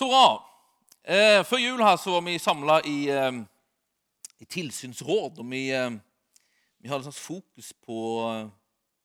Så 0.00 0.06
bra. 0.08 0.28
Eh, 1.04 1.42
før 1.44 1.60
jul 1.60 1.82
her 1.84 1.98
så 2.00 2.14
var 2.14 2.22
vi 2.24 2.38
samla 2.40 2.78
i, 2.88 3.10
eh, 3.12 3.42
i 4.40 4.46
tilsynsråd. 4.48 5.38
og 5.38 5.50
vi, 5.50 5.68
eh, 5.76 5.90
vi 6.80 6.88
hadde 6.88 7.04
slags 7.04 7.20
fokus 7.20 7.72
på 7.84 7.98
eh, 8.24 8.48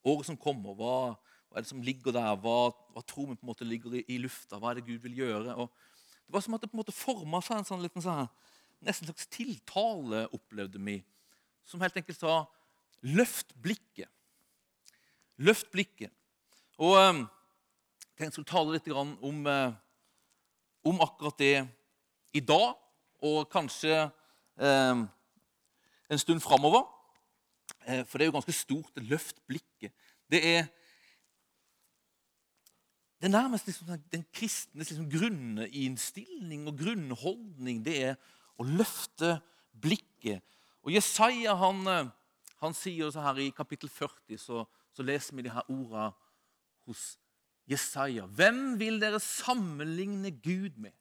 året 0.05 0.25
som 0.25 0.37
kommer. 0.37 0.71
Hva, 0.73 1.19
hva, 1.49 1.57
er 1.57 1.61
det 1.61 1.67
som 1.67 1.81
ligger 1.81 2.15
der? 2.15 2.39
Hva, 2.39 2.71
hva 2.93 3.03
tror 3.03 3.27
vi 3.27 3.35
på 3.35 3.43
en 3.43 3.51
måte 3.51 3.67
ligger 3.67 3.99
i, 3.99 4.05
i, 4.07 4.21
lufta? 4.23 4.55
Hva 4.55 4.71
er 4.71 4.79
det 4.79 4.85
Gud 4.85 5.03
vil 5.03 5.19
gjøre? 5.19 5.57
Og 5.59 5.67
det 5.67 6.33
var 6.33 6.47
som 6.47 6.53
at 6.53 6.61
det 6.61 6.71
på 6.71 6.77
en 6.79 6.83
måte 6.85 6.95
forma 6.95 7.43
seg 7.43 7.57
en 7.57 7.67
sånn 7.73 7.83
liten 7.83 8.01
sånn, 8.01 8.31
nesten 8.79 9.11
slags 9.11 9.27
tiltale, 9.27 10.29
opplevde 10.31 10.79
vi, 10.79 11.01
som 11.65 11.81
helt 11.83 11.97
enkelt 11.97 12.23
sa 12.23 12.45
'løft 13.03 13.51
blikket'. 13.59 14.15
Løft 15.43 15.71
blikket. 15.75 16.15
Og 16.79 16.95
eh, 16.95 17.17
jeg 17.19 18.15
tenkte 18.15 18.31
jeg 18.31 18.37
skulle 18.39 18.53
tale 18.55 18.79
litt 18.79 18.95
om, 18.95 19.47
eh, 19.47 19.73
om 20.85 21.01
akkurat 21.01 21.37
det 21.39 21.67
i 22.35 22.41
dag, 22.43 22.75
og 23.25 23.49
kanskje 23.49 23.95
eh, 24.59 25.05
en 26.09 26.21
stund 26.21 26.43
framover. 26.43 26.85
Eh, 27.87 28.03
for 28.05 28.17
det 28.17 28.25
er 28.25 28.31
jo 28.31 28.37
ganske 28.37 28.55
stort. 28.55 28.91
Løft 29.01 29.41
blikket. 29.47 29.93
Det 30.31 30.41
er, 30.41 30.67
det 33.21 33.29
er 33.29 33.33
nærmest 33.33 33.67
liksom 33.67 33.95
den 34.11 34.25
kristnes 34.33 34.89
liksom 34.91 35.09
grunninnstilling 35.09 36.67
og 36.67 36.77
grunnholdning. 36.77 37.81
Det 37.85 37.97
er 38.11 38.19
å 38.59 38.67
løfte 38.67 39.39
blikket. 39.81 40.43
Og 40.85 40.93
Jesaja 40.93 41.55
han, 41.57 41.81
eh, 41.89 42.13
han 42.61 42.77
sier 42.77 43.09
så 43.11 43.25
her 43.25 43.41
i 43.41 43.51
kapittel 43.55 43.89
40, 43.89 44.37
så, 44.37 44.65
så 44.93 45.05
leser 45.05 45.35
vi 45.35 45.47
de 45.47 45.53
her 45.53 45.65
ordene 45.65 46.11
hos 46.85 47.15
Jesaja. 47.69 48.25
Hvem 48.25 48.79
vil 48.79 48.99
dere 49.01 49.19
sammenligne 49.19 50.31
Gud 50.43 50.77
med? 50.77 50.93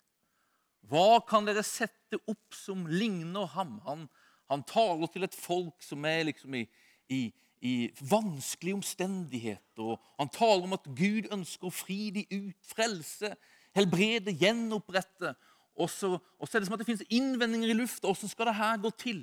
Hva 0.89 1.21
kan 1.25 1.47
dere 1.49 1.65
sette 1.65 2.19
opp 2.29 2.57
som 2.57 2.85
ligner 2.89 3.49
ham? 3.55 3.79
Han, 3.87 4.07
han 4.53 4.65
taler 4.69 5.09
til 5.13 5.25
et 5.27 5.37
folk 5.37 5.85
som 5.85 6.05
er 6.09 6.27
liksom 6.29 6.57
i, 6.59 6.65
i, 7.09 7.23
i 7.65 7.75
vanskelige 8.05 8.77
omstendigheter. 8.81 9.97
Han 10.21 10.33
taler 10.33 10.67
om 10.67 10.77
at 10.77 10.89
Gud 10.97 11.31
ønsker 11.33 11.69
å 11.69 11.75
fri 11.75 12.11
de 12.15 12.27
ut, 12.33 12.59
frelse, 12.69 13.33
helbrede, 13.77 14.37
gjenopprette. 14.41 15.35
Og 15.75 15.89
så, 15.91 16.13
og 16.39 16.47
så 16.49 16.57
er 16.57 16.63
det 16.63 16.69
som 16.69 16.77
at 16.77 16.85
det 16.85 16.89
finnes 16.91 17.09
innvendinger 17.09 17.73
i 17.73 17.79
lufta. 17.79 18.07
Hvordan 18.07 18.31
skal 18.31 18.51
det 18.51 18.59
her 18.61 18.83
gå 18.85 18.93
til? 19.01 19.23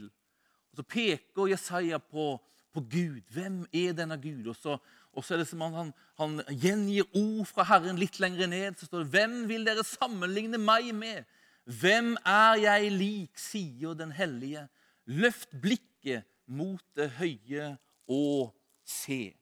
Og 0.71 0.81
Så 0.81 0.87
peker 0.87 1.51
Jesaja 1.51 2.01
på, 2.01 2.33
på 2.73 2.81
Gud. 2.81 3.21
Hvem 3.31 3.63
er 3.69 3.93
denne 3.95 4.17
Gud? 4.19 4.49
Og 4.51 4.57
så, 4.57 4.77
og 5.11 5.25
så 5.25 5.35
er 5.35 5.41
det 5.41 5.49
som 5.49 5.61
han, 5.65 5.73
han, 5.75 5.91
han 6.19 6.37
gjengir 6.49 7.09
ord 7.17 7.47
fra 7.49 7.65
Herren 7.67 7.99
litt 7.99 8.19
lenger 8.23 8.47
ned. 8.47 8.77
Så 8.79 8.87
står 8.87 9.03
det 9.03 9.11
Hvem 9.11 9.35
vil 9.49 9.65
dere 9.67 9.83
sammenligne 9.83 10.59
meg 10.61 10.93
med? 10.95 11.27
Hvem 11.67 12.15
er 12.25 12.61
jeg 12.63 12.93
lik, 12.95 13.33
sier 13.39 13.97
den 13.97 14.13
hellige. 14.15 14.65
Løft 15.11 15.51
blikket 15.61 16.23
mot 16.47 16.83
det 16.95 17.09
høye 17.19 17.73
og 18.11 18.53
se. 18.87 19.33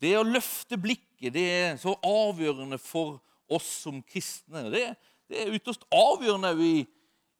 Det 0.00 0.12
å 0.16 0.24
løfte 0.24 0.78
blikket 0.80 1.34
det 1.34 1.46
er 1.48 1.80
så 1.80 1.92
avgjørende 2.06 2.78
for 2.80 3.18
oss 3.50 3.68
som 3.82 4.00
kristne. 4.06 4.68
Det, 4.72 4.84
det 5.28 5.42
er 5.42 5.56
ytterst 5.56 5.84
avgjørende 5.92 6.52
i, 6.64 6.84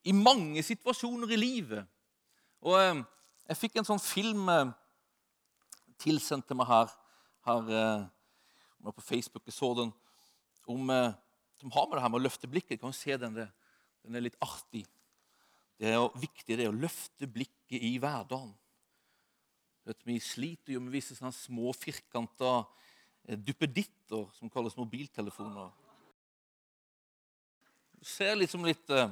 i, 0.05 0.17
mange 0.17 0.65
situasjoner 0.67 1.33
i 1.33 1.41
livet. 1.41 1.87
Og 2.65 2.77
eh, 2.81 3.01
Jeg 3.51 3.61
fikk 3.63 3.81
en 3.81 3.89
sånn 3.89 4.03
film 4.03 4.49
eh, 4.53 4.75
tilsendt 6.01 6.49
til 6.49 6.59
meg 6.61 6.69
her, 6.69 6.93
her 7.47 7.73
eh, 7.81 8.07
på 8.91 9.05
Facebook. 9.05 9.47
Jeg 9.47 9.57
så 9.57 9.73
den 9.79 9.93
om, 10.67 10.91
eh, 10.91 11.13
som 11.61 11.71
har 11.75 11.89
med 11.89 11.97
det 11.97 12.03
her 12.05 12.13
med 12.13 12.21
å 12.21 12.25
løfte 12.25 12.51
blikket. 12.51 12.77
Jeg 12.77 12.85
kan 12.85 12.97
se 12.97 13.17
den. 13.17 13.37
Den 14.05 14.17
er 14.17 14.25
litt 14.25 14.39
artig. 14.41 14.87
Det 15.81 15.95
er 15.95 16.21
viktig 16.21 16.57
det 16.57 16.67
er 16.67 16.73
å 16.73 16.77
løfte 16.77 17.29
blikket 17.31 17.81
i 17.81 17.97
hverdagen. 18.01 18.53
Vi 20.05 20.19
sliter 20.23 20.77
jo 20.77 20.83
med 20.85 20.93
visse 20.95 21.17
sånne 21.17 21.33
små, 21.35 21.73
firkanta 21.75 22.61
eh, 23.25 23.39
duppeditter 23.39 24.29
som 24.37 24.53
kalles 24.53 24.77
mobiltelefoner. 24.79 25.71
Det 28.01 28.09
ser 28.09 28.37
liksom 28.39 28.65
litt 28.69 28.93
eh, 28.93 29.11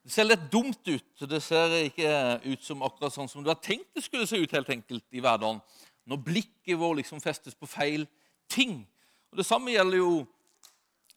det 0.00 0.12
ser 0.14 0.24
litt 0.24 0.46
dumt 0.52 0.88
ut. 0.88 1.24
Det 1.28 1.40
ser 1.44 1.74
ikke 1.82 2.12
ut 2.46 2.62
som 2.64 2.84
akkurat 2.86 3.12
sånn 3.12 3.28
som 3.28 3.44
du 3.44 3.50
har 3.50 3.58
tenkt 3.60 3.90
det 3.96 4.04
skulle 4.06 4.28
se 4.28 4.38
ut 4.40 4.52
helt 4.56 4.70
enkelt 4.72 5.04
i 5.12 5.20
hverdagen. 5.20 5.60
Når 6.08 6.22
blikket 6.24 6.78
vårt 6.78 7.00
liksom 7.00 7.20
festes 7.20 7.54
på 7.54 7.68
feil 7.68 8.06
ting. 8.50 8.86
Og 9.30 9.38
Det 9.38 9.46
samme 9.46 9.72
gjelder 9.74 10.00
jo 10.00 10.26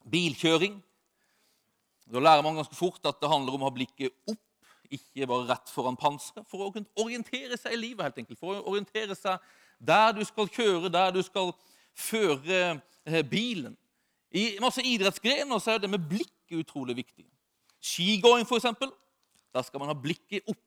bilkjøring. 0.09 0.79
Da 2.13 2.19
lærer 2.19 2.43
man 2.43 2.59
ganske 2.59 2.75
fort 2.75 3.05
at 3.07 3.21
det 3.21 3.29
handler 3.31 3.55
om 3.55 3.63
å 3.63 3.69
ha 3.69 3.73
blikket 3.73 4.11
opp, 4.29 4.41
ikke 4.93 5.27
bare 5.29 5.47
rett 5.53 5.71
foran 5.71 5.97
panseret. 5.97 6.45
For 6.51 6.65
å 6.65 6.71
kunne 6.73 6.91
orientere 7.01 7.57
seg 7.57 7.73
i 7.73 7.79
livet, 7.79 8.03
helt 8.05 8.19
enkelt. 8.21 8.39
For 8.39 8.59
å 8.59 8.65
orientere 8.73 9.15
seg 9.17 9.41
der 9.79 10.11
du 10.13 10.21
skal 10.27 10.51
kjøre, 10.51 10.91
der 10.93 11.13
du 11.15 11.21
skal 11.25 11.53
føre 11.97 12.59
eh, 13.05 13.23
bilen. 13.25 13.77
I 14.33 14.57
masse 14.61 14.81
idrettsgrener 14.85 15.61
så 15.61 15.75
er 15.75 15.81
det 15.81 15.89
med 15.93 16.05
blikket 16.09 16.59
utrolig 16.59 16.97
viktig. 17.01 17.25
Skigåing, 17.83 18.45
f.eks. 18.45 18.69
Der 19.53 19.65
skal 19.65 19.81
man 19.81 19.91
ha 19.91 19.97
blikket 19.97 20.45
opp. 20.49 20.61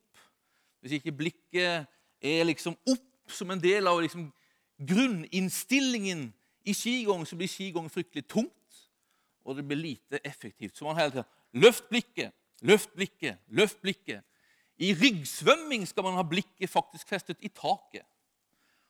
Hvis 0.80 0.98
ikke 0.98 1.14
blikket 1.18 1.86
er 2.22 2.46
liksom 2.46 2.76
opp 2.86 3.06
som 3.28 3.50
en 3.50 3.62
del 3.62 3.88
av 3.88 4.00
liksom 4.02 4.28
grunninnstillingen 4.76 6.28
i 6.66 6.74
skigåing, 6.74 7.24
så 7.26 7.36
blir 7.38 7.50
skigåing 7.50 7.88
fryktelig 7.90 8.26
tungt 8.28 8.52
og 9.46 9.56
det 9.56 9.64
blir 9.66 9.78
lite 9.78 10.18
effektivt. 10.26 10.76
Så 10.76 10.84
man 10.84 10.98
hele 10.98 11.10
tiden 11.10 11.62
løft 11.62 11.88
blikket, 11.88 12.34
løft 12.66 12.94
blikket, 12.94 13.38
løft 13.46 13.80
blikket. 13.82 14.24
I 14.76 14.92
ryggsvømming 14.94 15.86
skal 15.88 16.04
man 16.04 16.18
ha 16.18 16.24
blikket 16.26 16.70
faktisk 16.70 17.08
festet 17.08 17.40
i 17.40 17.48
taket. 17.48 18.04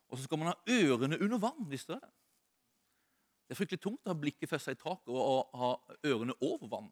Og 0.09 0.19
så 0.19 0.25
skal 0.25 0.41
man 0.41 0.51
ha 0.51 0.57
ørene 0.71 1.19
under 1.21 1.39
vann. 1.43 1.67
Visste 1.71 1.93
dere 1.93 2.07
det? 2.07 2.15
Det 3.47 3.55
er 3.55 3.59
fryktelig 3.61 3.83
tungt 3.85 4.09
å 4.09 4.11
ha 4.11 4.19
blikket 4.19 4.51
festet 4.51 4.75
i 4.75 4.81
taket 4.81 5.13
og 5.13 5.53
ha 5.61 5.75
ørene 6.09 6.35
over 6.41 6.67
vann. 6.71 6.89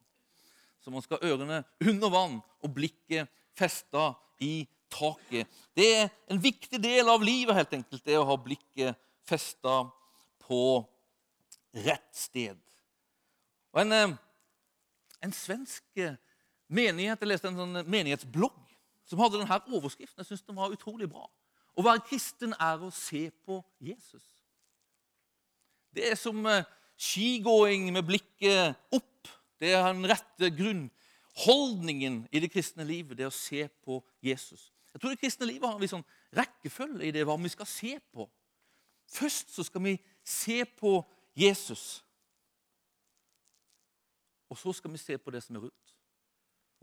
Så 0.84 0.92
man 0.92 1.02
skal 1.02 1.18
ha 1.18 1.32
ørene 1.32 1.62
under 1.82 2.12
vann 2.12 2.36
og 2.60 2.74
blikket 2.76 3.32
festa 3.56 4.12
i 4.44 4.66
taket. 4.94 5.50
Det 5.76 5.88
er 5.98 6.08
en 6.30 6.40
viktig 6.42 6.80
del 6.82 7.10
av 7.10 7.22
livet, 7.24 7.56
helt 7.58 7.74
enkelt, 7.76 8.04
det 8.06 8.18
å 8.18 8.26
ha 8.28 8.36
blikket 8.40 9.00
festa 9.28 9.82
på 10.44 10.62
rett 11.84 12.10
sted. 12.16 12.58
Og 13.74 13.82
en, 13.82 13.92
eh, 13.92 14.16
en 15.22 15.32
svensk 15.32 15.84
eh, 15.96 16.16
menighet, 16.68 17.20
Jeg 17.20 17.28
leste 17.28 17.48
en 17.48 17.58
sånn 17.58 17.80
menighetsblogg 17.90 18.60
som 19.04 19.20
hadde 19.20 19.40
denne 19.40 19.60
overskriften. 19.74 20.22
Jeg 20.22 20.26
synes 20.26 20.46
den 20.46 20.56
var 20.56 20.72
utrolig 20.72 21.08
bra. 21.10 21.26
Å 21.74 21.82
være 21.82 22.04
kristen 22.06 22.54
er 22.60 22.82
å 22.82 22.92
se 22.94 23.30
på 23.44 23.58
Jesus. 23.82 24.22
Det 25.94 26.10
er 26.10 26.18
som 26.18 26.38
eh, 26.46 26.66
skigåing 26.98 27.90
med 27.94 28.06
blikket 28.06 28.78
opp. 28.94 29.30
Det 29.60 29.74
er 29.74 29.86
den 29.92 30.06
rette 30.10 30.50
grunnholdningen 30.54 32.24
i 32.30 32.42
det 32.42 32.50
kristne 32.52 32.86
livet. 32.86 33.18
Det 33.18 33.26
å 33.26 33.34
se 33.34 33.66
på 33.84 34.00
Jesus. 34.22 34.70
Jeg 34.94 35.00
tror 35.00 35.10
det 35.10 35.20
kristne 35.20 35.48
livet 35.50 35.66
har 35.66 35.80
en 35.82 35.90
sånn 35.90 36.06
rekkefølge 36.38 37.08
i 37.08 37.12
det 37.14 37.24
hva 37.26 37.34
vi 37.42 37.50
skal 37.50 37.66
se 37.68 37.96
på. 38.14 38.28
Først 39.10 39.50
så 39.52 39.64
skal 39.66 39.82
vi 39.82 39.94
se 40.24 40.62
på 40.64 40.96
Jesus. 41.36 42.04
Og 44.48 44.58
så 44.58 44.72
skal 44.72 44.94
vi 44.94 45.02
se 45.02 45.18
på 45.18 45.34
det 45.34 45.42
som 45.42 45.58
er 45.58 45.66
rundt. 45.66 45.94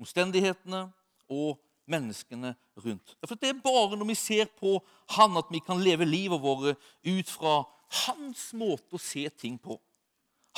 Omstendighetene 0.01 0.89
og 1.31 1.61
menneskene 1.87 2.53
rundt. 2.83 3.15
For 3.27 3.39
Det 3.39 3.49
er 3.49 3.63
bare 3.63 3.97
når 3.97 4.11
vi 4.11 4.15
ser 4.15 4.51
på 4.59 4.79
Han, 5.15 5.37
at 5.37 5.47
vi 5.51 5.59
kan 5.59 5.79
leve 5.79 6.05
livet 6.05 6.41
vårt 6.41 6.77
ut 7.03 7.29
fra 7.29 7.63
hans 8.05 8.53
måte 8.53 8.95
å 8.95 9.01
se 9.01 9.29
ting 9.29 9.57
på. 9.59 9.75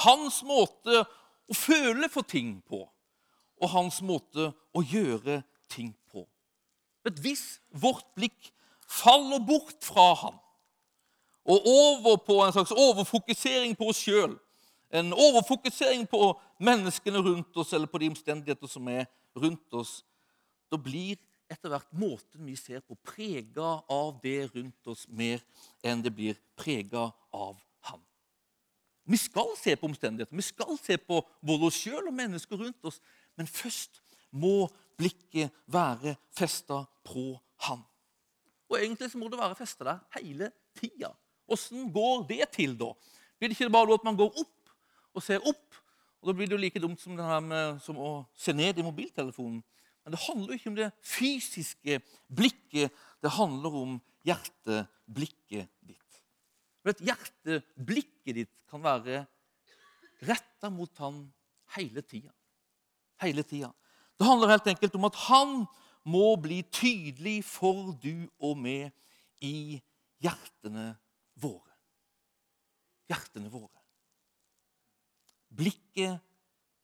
Hans 0.06 0.44
måte 0.46 1.04
å 1.50 1.56
føle 1.58 2.10
for 2.10 2.22
ting 2.22 2.62
på. 2.62 2.84
Og 3.62 3.70
hans 3.70 4.02
måte 4.02 4.52
å 4.74 4.82
gjøre 4.82 5.42
ting 5.70 5.94
på. 6.12 6.28
Men 7.04 7.20
hvis 7.24 7.44
vårt 7.70 8.08
blikk 8.16 8.52
faller 8.88 9.44
bort 9.44 9.80
fra 9.84 10.14
Han 10.24 10.40
og 11.44 11.66
over 11.68 12.18
på 12.24 12.38
en 12.40 12.54
slags 12.56 12.72
overfokusering 12.72 13.74
på 13.76 13.90
oss 13.92 14.00
sjøl, 14.00 14.38
en 14.96 15.12
overfokusering 15.12 16.06
på 16.08 16.30
menneskene 16.64 17.20
rundt 17.20 17.58
oss 17.60 17.74
eller 17.76 17.90
på 17.92 18.00
de 18.00 18.08
omstendigheter 18.14 18.70
som 18.72 18.88
er 18.88 19.10
rundt 19.36 19.76
oss, 19.76 19.98
da 20.72 20.80
blir 20.80 21.18
etter 21.52 21.74
hvert 21.74 21.90
måten 22.00 22.46
vi 22.48 22.56
ser 22.58 22.80
på, 22.80 22.96
prega 23.06 23.76
av 23.92 24.16
det 24.24 24.48
rundt 24.54 24.90
oss 24.90 25.04
mer 25.10 25.44
enn 25.86 26.02
det 26.06 26.14
blir 26.16 26.40
prega 26.60 27.10
av 27.34 27.60
Han. 27.90 28.00
Vi 29.04 29.20
skal 29.20 29.52
se 29.60 29.76
på 29.76 29.90
omstendigheter, 29.90 30.36
vi 30.36 30.46
skal 30.46 30.78
se 30.80 30.98
på 30.98 31.20
både 31.44 31.68
oss 31.68 31.82
sjøl 31.84 32.08
og 32.08 32.16
mennesker 32.16 32.62
rundt 32.62 32.88
oss, 32.88 33.02
men 33.36 33.50
først 33.50 34.00
må 34.34 34.68
blikket 35.00 35.54
være 35.72 36.16
festa 36.34 36.84
på 37.06 37.34
Han. 37.68 37.82
Og 38.70 38.80
egentlig 38.80 39.12
så 39.12 39.20
må 39.22 39.30
det 39.30 39.40
være 39.40 39.58
festa 39.58 39.86
der 39.86 40.00
hele 40.18 40.50
tida. 40.78 41.12
Åssen 41.48 41.92
går 41.94 42.26
det 42.30 42.48
til, 42.56 42.74
da? 42.80 42.90
Blir 43.38 43.52
det 43.52 43.58
ikke 43.58 43.74
bare 43.74 43.96
at 43.96 44.06
man 44.08 44.18
går 44.18 44.32
opp 44.42 44.74
og 45.14 45.24
ser 45.24 45.44
opp, 45.46 45.70
Og 46.24 46.30
Da 46.30 46.34
blir 46.38 46.48
det 46.48 46.56
jo 46.56 46.62
like 46.62 46.80
dumt 46.80 47.02
som, 47.02 47.18
med, 47.44 47.82
som 47.84 47.98
å 48.00 48.24
se 48.32 48.54
ned 48.56 48.78
i 48.80 48.84
mobiltelefonen. 48.86 49.58
Men 50.06 50.14
det 50.16 50.22
handler 50.24 50.54
jo 50.54 50.56
ikke 50.56 50.70
om 50.72 50.78
det 50.78 50.88
fysiske 51.04 51.98
blikket. 52.32 52.96
Det 53.20 53.32
handler 53.36 53.76
om 53.76 53.98
hjerteblikket 54.24 55.68
ditt. 55.84 56.22
Vet, 56.88 57.04
hjerteblikket 57.04 58.40
ditt 58.40 58.56
kan 58.72 58.80
være 58.84 59.26
retta 60.24 60.72
mot 60.72 61.04
han 61.04 61.26
hele 61.76 62.04
tida. 62.08 62.32
Hele 63.20 63.44
tida. 63.44 63.74
Det 64.20 64.28
handler 64.28 64.54
helt 64.54 64.68
enkelt 64.74 64.96
om 65.00 65.08
at 65.10 65.22
han 65.28 65.56
må 66.04 66.34
bli 66.42 66.62
tydelig 66.72 67.42
for 67.48 67.94
du 68.04 68.28
og 68.44 68.60
meg 68.60 68.92
i 69.44 69.80
hjertene 70.24 70.94
våre. 71.40 71.72
Hjertene 73.10 73.52
våre 73.52 73.84
blikket 75.56 76.20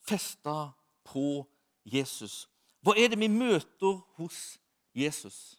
festa 0.02 0.72
på 1.04 1.46
Jesus. 1.84 2.48
Hva 2.86 2.96
er 2.98 3.12
det 3.12 3.20
vi 3.20 3.30
møter 3.32 4.00
hos 4.20 4.58
Jesus? 4.96 5.58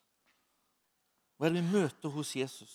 Hva 1.36 1.48
er 1.48 1.54
det 1.54 1.62
vi 1.62 1.74
møter 1.74 2.14
hos 2.14 2.34
Jesus? 2.36 2.74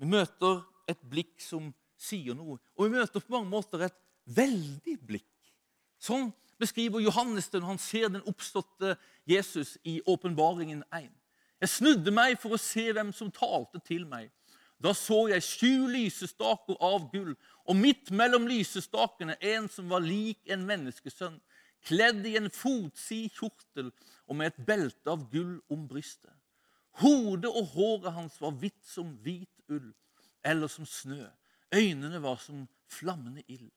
Vi 0.00 0.08
møter 0.08 0.62
et 0.88 1.00
blikk 1.10 1.42
som 1.44 1.70
sier 2.00 2.36
noe, 2.36 2.56
og 2.76 2.86
vi 2.86 2.94
møter 2.96 3.20
på 3.20 3.34
mange 3.34 3.50
måter 3.50 3.84
et 3.84 3.98
veldig 4.30 4.96
blikk. 5.04 5.26
Sånn 6.00 6.30
beskriver 6.60 7.00
Johannes 7.00 7.48
det 7.48 7.60
når 7.60 7.74
han 7.74 7.82
ser 7.82 8.08
den 8.12 8.26
oppståtte 8.28 8.96
Jesus 9.28 9.78
i 9.84 10.00
Åpenbaringen 10.06 10.84
1. 10.92 11.08
Jeg 11.60 11.68
snudde 11.68 12.12
meg 12.14 12.38
for 12.40 12.56
å 12.56 12.60
se 12.60 12.86
hvem 12.92 13.12
som 13.16 13.32
talte 13.32 13.80
til 13.84 14.06
meg. 14.08 14.30
Da 14.80 14.94
så 14.96 15.26
jeg 15.28 15.44
sju 15.44 15.88
lysestaker 15.92 16.78
av 16.80 17.10
gull, 17.12 17.34
og 17.68 17.76
midt 17.76 18.08
mellom 18.16 18.46
lysestakene 18.48 19.36
en 19.52 19.68
som 19.68 19.90
var 19.92 20.00
lik 20.04 20.40
en 20.48 20.64
menneskesønn, 20.68 21.36
kledd 21.84 22.24
i 22.28 22.36
en 22.40 22.48
fotsid 22.52 23.32
kjortel 23.36 23.90
og 24.26 24.38
med 24.38 24.50
et 24.50 24.62
belte 24.68 25.12
av 25.12 25.26
gull 25.32 25.58
om 25.72 25.84
brystet. 25.88 26.32
Hodet 27.00 27.50
og 27.52 27.74
håret 27.74 28.16
hans 28.16 28.40
var 28.40 28.56
hvitt 28.60 28.80
som 28.88 29.12
hvit 29.24 29.52
ull, 29.72 29.92
eller 30.44 30.68
som 30.72 30.88
snø. 30.88 31.28
Øynene 31.74 32.22
var 32.22 32.40
som 32.42 32.64
flammende 32.90 33.44
ild. 33.48 33.70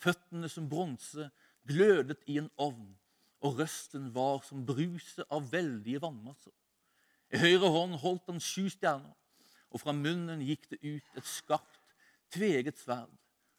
Føttene 0.00 0.48
som 0.52 0.68
bronse 0.68 1.30
glødet 1.66 2.22
i 2.26 2.38
en 2.38 2.50
ovn, 2.56 2.94
og 3.40 3.58
røsten 3.60 4.08
var 4.14 4.40
som 4.46 4.64
bruset 4.66 5.26
av 5.30 5.50
veldige 5.52 6.00
vannmasser. 6.02 6.54
I 7.34 7.42
høyre 7.42 7.70
hånd 7.74 7.98
holdt 8.00 8.30
han 8.30 8.42
sju 8.42 8.68
stjerner 8.72 9.14
og 9.76 9.82
fra 9.82 9.92
munnen 9.92 10.40
gikk 10.40 10.70
det 10.70 10.78
ut 10.84 11.18
et 11.18 11.28
skarpt, 11.28 11.82
tveget 12.32 12.78
sverd. 12.80 13.12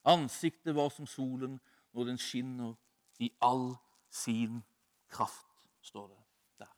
Ansiktet 0.08 0.76
var 0.76 0.90
som 0.94 1.08
solen 1.10 1.60
når 1.94 2.12
den 2.12 2.20
skinner 2.22 2.74
i 3.20 3.30
all 3.44 3.76
sin 4.10 4.62
kraft, 5.12 5.46
står 5.82 6.08
det 6.08 6.18
der. 6.64 6.74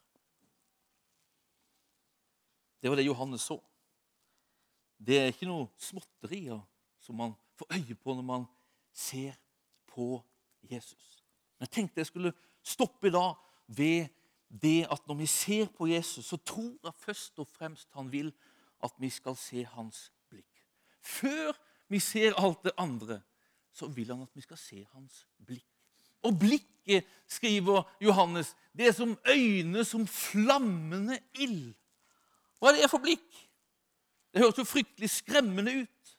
Det 2.81 2.89
var 2.89 2.99
det 2.99 3.05
Johannes 3.05 3.45
så. 3.47 3.59
Det 4.97 5.19
er 5.19 5.31
ikke 5.31 5.47
noe 5.47 5.69
småtterier 5.79 6.59
som 6.99 7.15
man 7.15 7.37
får 7.55 7.71
øye 7.77 7.95
på 7.95 8.17
når 8.17 8.25
man 8.27 8.47
ser 8.91 9.37
på 9.87 10.17
Jesus. 10.67 11.18
Men 11.59 11.67
jeg 11.67 11.75
tenkte 11.75 11.99
jeg 11.99 12.09
skulle 12.09 12.33
stoppe 12.63 13.09
i 13.09 13.13
dag 13.13 13.35
ved 13.67 14.07
det 14.49 14.87
at 14.91 15.01
når 15.07 15.19
vi 15.19 15.25
ser 15.29 15.67
på 15.75 15.87
Jesus, 15.87 16.25
så 16.25 16.37
tror 16.37 16.77
jeg 16.83 16.93
først 17.03 17.39
og 17.39 17.47
fremst 17.47 17.89
han 17.93 18.11
vil 18.11 18.31
at 18.83 18.93
vi 18.97 19.09
skal 19.11 19.35
se 19.37 19.65
hans 19.75 20.07
blikk. 20.29 20.63
Før 21.01 21.51
vi 21.89 21.99
ser 21.99 22.37
alt 22.39 22.63
det 22.63 22.71
andre, 22.77 23.19
så 23.73 23.87
vil 23.87 24.09
han 24.11 24.23
at 24.23 24.35
vi 24.35 24.41
skal 24.41 24.57
se 24.57 24.85
hans 24.93 25.25
blikk. 25.45 25.67
Og 26.23 26.39
blikket, 26.39 27.05
skriver 27.27 27.83
Johannes, 28.01 28.55
det 28.73 28.87
er 28.87 28.95
som 28.97 29.17
øyne 29.29 29.83
som 29.85 30.07
flammende 30.07 31.19
ild. 31.37 31.75
Hva 32.59 32.71
er 32.71 32.81
det 32.81 32.89
for 32.89 33.03
blikk? 33.03 33.27
Det 34.33 34.41
høres 34.41 34.57
jo 34.57 34.65
fryktelig 34.65 35.09
skremmende 35.09 35.75
ut. 35.83 36.15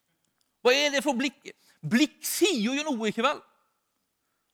Hva 0.62 0.72
er 0.76 0.94
det 0.94 1.02
for 1.02 1.19
blikk? 1.19 1.50
Blikk 1.82 2.20
sier 2.26 2.76
jo 2.76 2.84
noe, 2.87 3.08
ikke 3.10 3.25
vel? 3.25 3.40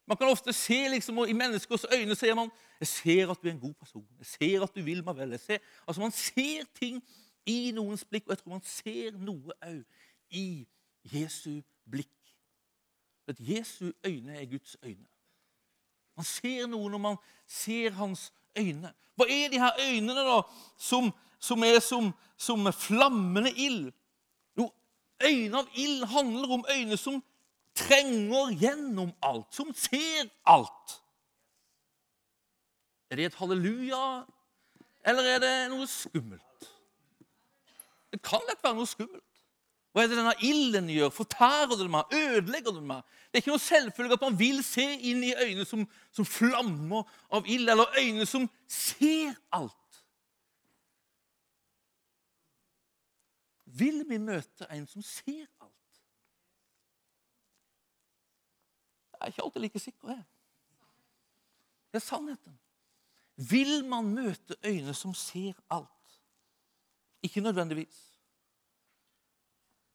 Man 0.07 0.17
kan 0.17 0.29
ofte 0.29 0.53
se 0.53 0.89
liksom, 0.89 1.19
og 1.19 1.29
I 1.29 1.33
menneskers 1.33 1.85
øyne 1.93 2.15
ser 2.15 2.35
man 2.35 2.51
jeg 2.81 2.89
ser 2.89 3.31
at 3.31 3.43
du 3.43 3.49
er 3.49 3.53
en 3.53 3.61
god 3.61 3.75
person. 3.75 4.07
Jeg 4.19 4.27
ser 4.27 4.63
at 4.63 4.75
du 4.75 4.83
vil 4.83 5.05
meg 5.05 5.17
vel. 5.17 5.39
Ser, 5.39 5.59
altså 5.87 6.01
Man 6.01 6.13
ser 6.13 6.65
ting 6.75 7.03
i 7.47 7.71
noens 7.75 8.05
blikk. 8.05 8.27
Og 8.27 8.31
jeg 8.31 8.39
tror 8.39 8.53
man 8.53 8.63
ser 8.63 9.17
noe 9.17 9.57
òg 9.65 9.83
i 10.31 10.67
Jesu 11.13 11.63
blikk. 11.91 12.13
At 13.29 13.41
Jesu 13.41 13.93
øyne 14.07 14.37
er 14.37 14.51
Guds 14.51 14.77
øyne. 14.83 15.09
Man 16.17 16.25
ser 16.25 16.67
noe 16.67 16.91
når 16.91 16.99
man 16.99 17.17
ser 17.47 17.91
hans 17.97 18.33
øyne. 18.59 18.93
Hva 19.17 19.27
er 19.29 19.49
de 19.49 19.61
her 19.61 19.81
øynene 19.89 20.27
da, 20.29 20.41
som, 20.79 21.11
som 21.41 21.65
er 21.65 21.81
som, 21.81 22.13
som 22.37 22.73
flammende 22.73 23.53
ild? 23.57 23.93
Jo, 24.59 24.71
øyne 25.25 25.59
av 25.59 25.69
ild 25.77 26.05
handler 26.05 26.53
om 26.59 26.65
øyne 26.77 26.97
som 26.97 27.23
trenger 27.77 28.55
gjennom 28.61 29.13
alt, 29.25 29.49
som 29.55 29.73
ser 29.77 30.31
alt. 30.49 30.97
Er 33.11 33.21
det 33.21 33.29
et 33.31 33.39
halleluja, 33.39 34.25
eller 35.07 35.31
er 35.37 35.43
det 35.45 35.55
noe 35.71 35.87
skummelt? 35.91 36.69
Det 38.11 38.23
kan 38.25 38.43
lett 38.49 38.63
være 38.65 38.79
noe 38.79 38.91
skummelt. 38.91 39.23
Hva 39.97 40.03
er 40.05 40.11
det 40.13 40.19
denne 40.19 40.35
ilden 40.45 40.91
gjør? 40.93 41.13
Fortærer 41.15 41.79
den 41.81 41.89
meg? 41.89 42.11
Ødelegger 42.13 42.75
den 42.77 42.85
meg? 42.85 43.05
Det 43.31 43.39
er 43.39 43.45
ikke 43.45 43.55
noe 43.55 43.65
selvfølge 43.65 44.19
at 44.19 44.25
man 44.27 44.35
vil 44.37 44.59
se 44.65 44.85
inn 45.09 45.23
i 45.25 45.33
øyne 45.33 45.65
som, 45.65 45.87
som 46.13 46.27
flammer 46.29 47.07
av 47.33 47.49
ild, 47.49 47.71
eller 47.73 47.97
øyne 47.97 48.27
som 48.29 48.45
ser 48.69 49.33
alt. 49.57 49.73
Vil 53.65 54.05
vi 54.09 54.21
møte 54.21 54.69
en 54.73 54.85
som 54.89 55.01
ser 55.01 55.47
alt? 55.65 55.73
Jeg 59.16 59.16
er 59.27 59.35
ikke 59.35 59.43
alltid 59.43 59.65
like 59.65 59.83
sikker, 59.83 60.09
jeg. 60.15 60.25
Det 61.93 62.01
er 62.01 62.05
sannheten. 62.07 62.59
Vil 63.37 63.85
man 63.89 64.09
møte 64.15 64.57
øyne 64.65 64.95
som 64.95 65.15
ser 65.15 65.53
alt? 65.71 66.21
Ikke 67.23 67.41
nødvendigvis. 67.41 68.03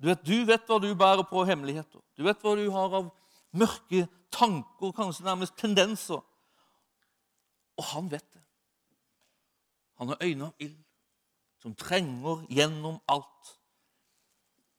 Du 0.01 0.07
vet, 0.07 0.25
du 0.25 0.45
vet 0.45 0.65
hva 0.65 0.79
du 0.81 0.89
bærer 0.97 1.23
på 1.29 1.43
hemmeligheter. 1.45 2.01
Du 2.17 2.25
vet 2.25 2.41
hva 2.41 2.55
du 2.57 2.65
har 2.73 2.95
av 2.99 3.09
mørke 3.53 4.07
tanker, 4.33 4.93
kanskje 4.97 5.25
nærmest 5.25 5.57
tendenser. 5.57 6.21
Og 7.77 7.85
han 7.93 8.09
vet 8.11 8.25
det. 8.33 8.41
Han 10.01 10.09
har 10.09 10.23
øyne 10.25 10.49
av 10.49 10.53
ild 10.59 10.79
som 11.61 11.75
trenger 11.77 12.45
gjennom 12.49 12.97
alt. 13.09 13.51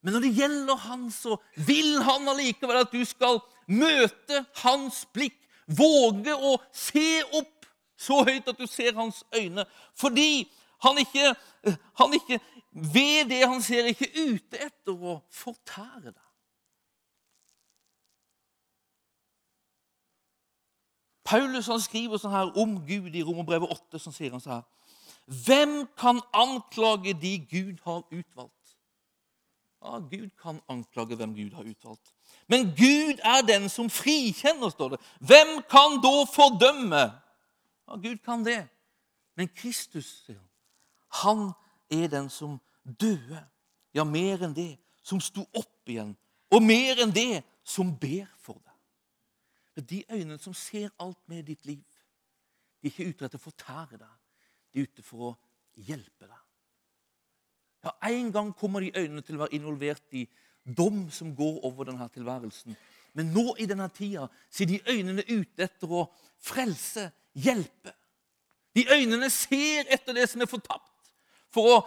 Men 0.02 0.16
når 0.16 0.25
det 0.25 0.32
gjelder 0.35 0.80
han, 0.88 1.06
så 1.14 1.37
vil 1.54 2.00
han 2.02 2.26
allikevel 2.28 2.80
at 2.82 2.90
du 2.90 3.04
skal 3.06 3.38
møte 3.66 4.45
hans 4.62 5.04
blikk. 5.14 5.38
Våge 5.66 6.35
å 6.35 6.57
se 6.75 7.23
opp 7.38 7.69
så 7.97 8.23
høyt 8.26 8.49
at 8.50 8.59
du 8.59 8.66
ser 8.66 8.97
hans 8.99 9.23
øyne. 9.35 9.64
Fordi 9.95 10.50
han 10.83 10.99
ikke, 10.99 11.35
han 12.00 12.19
ikke 12.19 12.40
ved 12.73 13.31
det 13.31 13.47
han 13.47 13.62
ser, 13.62 13.87
ikke 13.92 14.11
ute 14.16 14.59
etter 14.59 14.92
å 14.97 15.21
fortære 15.31 16.11
deg. 16.11 16.28
Paulus 21.33 21.69
han 21.71 21.81
skriver 21.81 22.21
sånn 22.21 22.35
her 22.35 22.50
om 22.61 22.75
Gud 22.85 23.14
i 23.14 23.23
Romerbrevet 23.25 23.71
8. 23.71 24.00
som 24.02 24.12
sier 24.12 24.35
han 24.35 24.42
så 24.42 24.59
her 24.59 24.64
Hvem 25.47 25.85
kan 25.97 26.19
anklage 26.35 27.14
de 27.14 27.37
Gud 27.47 27.78
har 27.85 28.02
utvalgt? 28.11 28.75
Ja, 29.83 30.00
Gud 30.11 30.33
kan 30.42 30.59
anklage 30.69 31.16
hvem 31.16 31.35
Gud 31.35 31.54
har 31.54 31.66
utvalgt. 31.66 32.11
Men 32.52 32.68
Gud 32.76 33.23
er 33.25 33.40
den 33.49 33.68
som 33.73 33.88
frikjenner, 33.90 34.68
står 34.68 34.94
det. 34.94 34.99
Hvem 35.25 35.54
kan 35.73 35.97
da 36.04 36.16
fordømme? 36.28 37.04
Ja, 37.88 37.97
Gud 37.97 38.18
kan 38.25 38.44
det. 38.44 38.61
Men 39.37 39.49
Kristus, 39.56 40.11
sier 40.26 40.37
han, 40.37 40.50
han 41.23 42.02
er 42.02 42.11
den 42.12 42.28
som 42.32 42.59
døde. 42.85 43.40
Ja, 43.97 44.04
mer 44.04 44.44
enn 44.44 44.56
det, 44.56 44.76
som 45.04 45.21
sto 45.21 45.47
opp 45.56 45.88
igjen. 45.88 46.12
Og 46.52 46.61
mer 46.64 47.00
enn 47.04 47.14
det, 47.14 47.40
som 47.64 47.94
ber 47.97 48.28
for 48.42 48.61
deg. 48.61 49.88
De 49.88 50.02
øynene 50.11 50.38
som 50.38 50.54
ser 50.54 50.92
alt 51.00 51.21
med 51.32 51.47
ditt 51.49 51.64
liv, 51.64 51.85
de 52.82 52.88
er 52.88 52.92
ikke 52.92 53.09
ute 53.09 53.28
etter 53.28 53.40
å 53.40 53.47
fortære 53.47 53.97
deg. 53.97 54.14
De 54.73 54.82
er 54.82 54.88
ute 54.90 55.04
for 55.06 55.30
å 55.30 55.35
hjelpe 55.88 56.28
deg. 56.28 56.40
Ja, 57.87 57.97
En 58.12 58.32
gang 58.32 58.52
kommer 58.52 58.85
de 58.85 58.92
øynene 58.92 59.25
til 59.25 59.38
å 59.38 59.47
være 59.47 59.56
involvert 59.56 60.04
i 60.12 60.26
dom 60.64 61.07
som 61.11 61.35
går 61.37 61.64
over 61.66 61.88
denne 61.90 62.09
tilværelsen. 62.14 62.76
Men 63.12 63.33
nå 63.35 63.54
i 63.61 63.66
denne 63.69 63.88
tida 63.92 64.28
ser 64.50 64.71
de 64.71 64.81
øynene 64.88 65.25
ute 65.28 65.66
etter 65.66 65.90
å 65.90 66.07
frelse, 66.42 67.11
hjelpe. 67.33 67.92
De 68.73 68.87
øynene 68.88 69.28
ser 69.31 69.88
etter 69.92 70.16
det 70.16 70.28
som 70.31 70.42
er 70.42 70.50
fortapt 70.50 71.12
for 71.52 71.75
å 71.75 71.81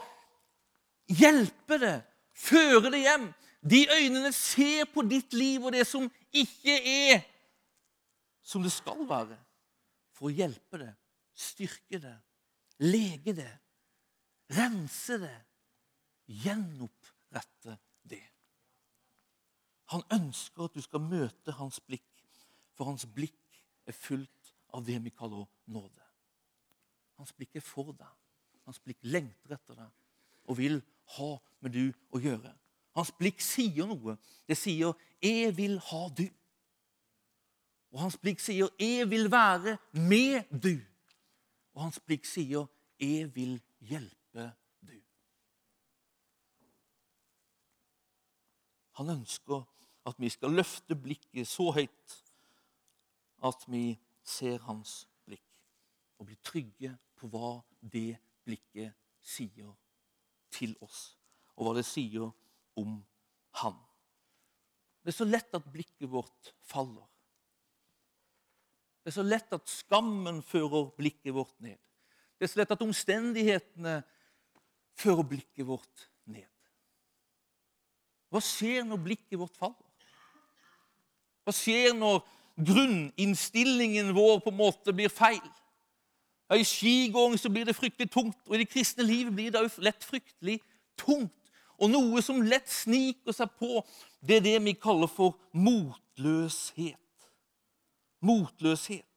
hjelpe 1.10 1.80
det, 1.82 1.96
føre 2.36 2.92
det 2.94 3.02
hjem. 3.06 3.30
De 3.66 3.82
øynene 3.90 4.30
ser 4.36 4.86
på 4.94 5.02
ditt 5.10 5.34
liv 5.34 5.64
og 5.66 5.74
det 5.74 5.88
som 5.90 6.06
ikke 6.36 6.76
er 6.78 7.24
som 8.46 8.62
det 8.62 8.70
skal 8.74 9.02
være, 9.10 9.40
for 10.14 10.30
å 10.30 10.36
hjelpe 10.36 10.78
det, 10.78 10.92
styrke 11.34 11.98
det, 12.04 12.14
lege 12.86 13.34
det, 13.34 13.50
rense 14.54 15.18
det, 15.24 15.34
gjenopprette. 16.44 17.80
Han 19.94 20.02
ønsker 20.14 20.66
at 20.66 20.76
du 20.76 20.82
skal 20.82 21.04
møte 21.04 21.54
hans 21.60 21.80
blikk, 21.80 22.08
for 22.74 22.90
hans 22.90 23.06
blikk 23.06 23.62
er 23.86 23.94
fullt 23.94 24.54
av 24.74 24.86
det 24.86 24.98
vi 25.04 25.14
kaller 25.14 25.46
nåde. 25.72 26.06
Hans 27.20 27.34
blikk 27.34 27.56
er 27.56 27.64
for 27.64 27.94
deg. 27.96 28.12
Hans 28.66 28.82
blikk 28.82 29.04
lengter 29.06 29.56
etter 29.56 29.78
deg 29.78 29.92
og 30.46 30.58
vil 30.58 30.80
ha 31.18 31.30
med 31.62 31.74
du 31.74 31.86
å 32.14 32.22
gjøre. 32.22 32.52
Hans 32.96 33.12
blikk 33.18 33.42
sier 33.44 33.88
noe. 33.90 34.18
Det 34.48 34.58
sier 34.58 34.94
'Jeg 35.22 35.58
vil 35.58 35.80
ha 35.80 36.10
du'. 36.10 36.34
Og 37.92 38.00
hans 38.00 38.18
blikk 38.18 38.40
sier 38.40 38.70
'Jeg 38.80 39.10
vil 39.10 39.32
være 39.32 39.78
med 39.94 40.44
du'. 40.52 40.86
Og 41.74 41.82
hans 41.82 42.00
blikk 42.00 42.26
sier 42.26 42.68
'Jeg 43.00 43.36
vil 43.36 43.62
hjelpe 43.80 44.54
du'. 44.82 45.04
Han 48.92 49.10
ønsker 49.10 49.75
at 50.06 50.20
vi 50.22 50.30
skal 50.30 50.54
løfte 50.54 50.98
blikket 50.98 51.48
så 51.50 51.72
høyt 51.76 52.20
at 53.46 53.66
vi 53.70 53.96
ser 54.26 54.62
hans 54.66 55.04
blikk 55.26 55.44
og 56.20 56.30
blir 56.30 56.40
trygge 56.46 56.94
på 57.18 57.30
hva 57.34 57.58
det 57.82 58.18
blikket 58.46 58.94
sier 59.26 59.74
til 60.54 60.76
oss, 60.86 61.16
og 61.58 61.68
hva 61.68 61.74
det 61.78 61.86
sier 61.88 62.30
om 62.80 63.00
han. 63.62 63.76
Det 65.04 65.12
er 65.12 65.18
så 65.20 65.28
lett 65.28 65.58
at 65.58 65.68
blikket 65.70 66.10
vårt 66.10 66.54
faller. 66.66 67.06
Det 69.04 69.12
er 69.12 69.18
så 69.20 69.26
lett 69.26 69.52
at 69.54 69.70
skammen 69.70 70.42
fører 70.42 70.90
blikket 70.98 71.34
vårt 71.36 71.54
ned. 71.62 71.78
Det 72.38 72.48
er 72.48 72.52
så 72.52 72.62
lett 72.62 72.74
at 72.74 72.82
omstendighetene 72.82 74.00
fører 74.98 75.28
blikket 75.30 75.68
vårt 75.68 76.08
ned. 76.26 76.50
Hva 78.34 78.42
skjer 78.42 78.88
når 78.88 79.04
blikket 79.06 79.38
vårt 79.40 79.60
faller? 79.60 79.85
Hva 81.46 81.54
skjer 81.54 81.94
når 81.94 82.24
grunninnstillingen 82.56 84.14
vår 84.16 84.42
på 84.42 84.52
en 84.54 84.60
måte 84.60 84.94
blir 84.96 85.12
feil? 85.14 85.44
Ja, 86.50 86.58
I 86.58 86.66
skigåing 86.66 87.38
blir 87.50 87.66
det 87.66 87.76
fryktelig 87.78 88.12
tungt, 88.12 88.38
og 88.48 88.56
i 88.56 88.62
det 88.62 88.70
kristne 88.70 89.06
livet 89.06 89.34
blir 89.34 89.54
det 89.54 89.66
lett 89.82 90.06
fryktelig 90.06 90.60
tungt. 90.98 91.34
Og 91.82 91.92
noe 91.92 92.22
som 92.24 92.44
lett 92.46 92.70
sniker 92.72 93.36
seg 93.36 93.52
på, 93.60 93.82
det 94.22 94.40
er 94.40 94.46
det 94.46 94.60
vi 94.64 94.76
kaller 94.80 95.10
for 95.12 95.36
motløshet. 95.52 97.02
Motløshet. 98.26 99.10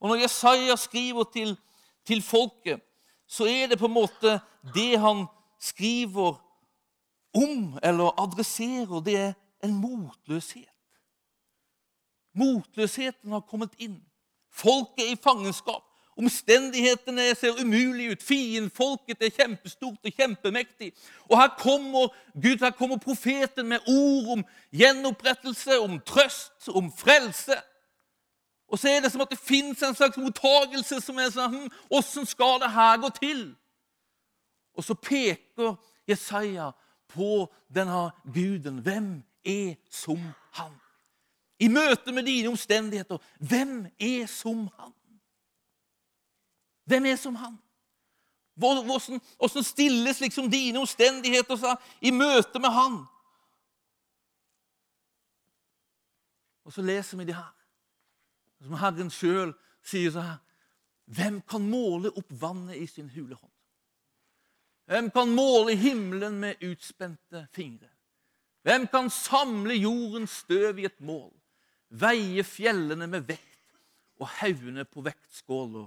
Og 0.00 0.10
når 0.10 0.24
Jesaja 0.24 0.76
skriver 0.76 1.28
til, 1.32 1.54
til 2.04 2.20
folket, 2.22 2.82
så 3.26 3.46
er 3.48 3.70
det 3.70 3.78
på 3.80 3.88
en 3.88 3.96
måte 3.96 4.38
det 4.74 4.98
han 5.00 5.24
skriver 5.60 6.36
om 7.34 7.78
eller 7.82 8.20
adresserer, 8.20 9.00
det 9.00 9.16
er 9.16 9.32
en 9.64 9.78
motløshet. 9.80 10.73
Motløsheten 12.34 13.32
har 13.32 13.40
kommet 13.40 13.74
inn. 13.78 14.00
Folket 14.54 15.04
er 15.04 15.12
i 15.12 15.20
fangenskap. 15.22 15.82
Omstendighetene 16.16 17.34
ser 17.34 17.60
umulige 17.62 18.10
ut. 18.14 18.22
Fiendfolket 18.22 19.22
er 19.22 19.34
kjempestort 19.34 19.98
og 20.04 20.12
kjempemektig. 20.16 20.92
Og 21.30 21.40
her 21.40 21.48
kommer 21.58 22.12
Gud, 22.34 22.58
her 22.62 22.70
kommer 22.70 22.98
profeten 23.02 23.68
med 23.68 23.78
ord 23.88 24.38
om 24.38 24.44
gjenopprettelse, 24.72 25.80
om 25.80 26.00
trøst, 26.00 26.68
om 26.68 26.92
frelse. 26.92 27.58
Og 28.68 28.78
så 28.78 28.88
er 28.88 29.00
det 29.00 29.12
som 29.12 29.20
at 29.20 29.30
det 29.30 29.38
fins 29.38 29.82
en 29.82 29.94
slags 29.94 30.16
mottagelse 30.16 31.00
som 31.00 31.18
er 31.18 31.34
sånn 31.34 31.52
hm, 31.52 31.66
Åssen 31.94 32.26
skal 32.26 32.62
det 32.62 32.70
her 32.74 32.96
gå 33.02 33.10
til? 33.18 33.42
Og 34.74 34.86
så 34.86 34.94
peker 34.94 35.76
Jesaja 36.08 36.70
på 37.10 37.44
denne 37.74 38.08
guden. 38.34 38.80
Hvem 38.82 39.22
er 39.44 39.76
som 39.90 40.22
han? 40.58 40.72
I 41.58 41.68
møte 41.68 42.12
med 42.12 42.26
dine 42.26 42.50
omstendigheter, 42.50 43.18
hvem 43.38 43.86
er 43.98 44.26
som 44.26 44.66
han? 44.78 44.94
Hvem 46.84 47.06
er 47.06 47.16
som 47.16 47.34
han? 47.34 47.58
Hvordan 48.54 49.64
stilles 49.64 50.20
liksom 50.20 50.50
dine 50.50 50.78
omstendigheter 50.78 51.56
så, 51.56 51.76
i 52.00 52.10
møte 52.10 52.58
med 52.58 52.70
han? 52.70 52.98
Og 56.64 56.72
så 56.72 56.82
leser 56.82 57.18
vi 57.18 57.24
det 57.24 57.36
her. 57.36 57.52
Som 58.64 58.78
Herren 58.80 59.10
sjøl 59.12 59.52
sier 59.84 60.12
så 60.14 60.24
her 60.24 60.40
Hvem 61.04 61.42
kan 61.44 61.66
måle 61.68 62.08
opp 62.16 62.30
vannet 62.40 62.78
i 62.80 62.86
sin 62.88 63.10
hule 63.12 63.36
hånd? 63.36 63.50
Hvem 64.88 65.10
kan 65.12 65.32
måle 65.36 65.74
himmelen 65.76 66.38
med 66.40 66.62
utspente 66.64 67.46
fingre? 67.52 67.90
Hvem 68.64 68.86
kan 68.88 69.10
samle 69.12 69.76
jordens 69.76 70.38
støv 70.44 70.78
i 70.80 70.86
et 70.88 71.00
mål? 71.00 71.32
Veie 71.94 72.42
fjellene 72.42 73.06
med 73.06 73.26
vekt 73.28 73.76
og 74.18 74.26
haugene 74.40 74.82
på 74.88 75.04
vektskåler? 75.06 75.86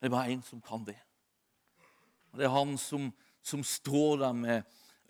Det 0.00 0.08
er 0.08 0.14
bare 0.14 0.32
én 0.32 0.42
som 0.44 0.62
kan 0.64 0.84
det. 0.86 0.96
Og 2.32 2.38
Det 2.38 2.46
er 2.46 2.54
han 2.54 2.78
som, 2.78 3.12
som 3.42 3.64
står 3.64 4.16
der 4.16 4.32
med 4.32 4.62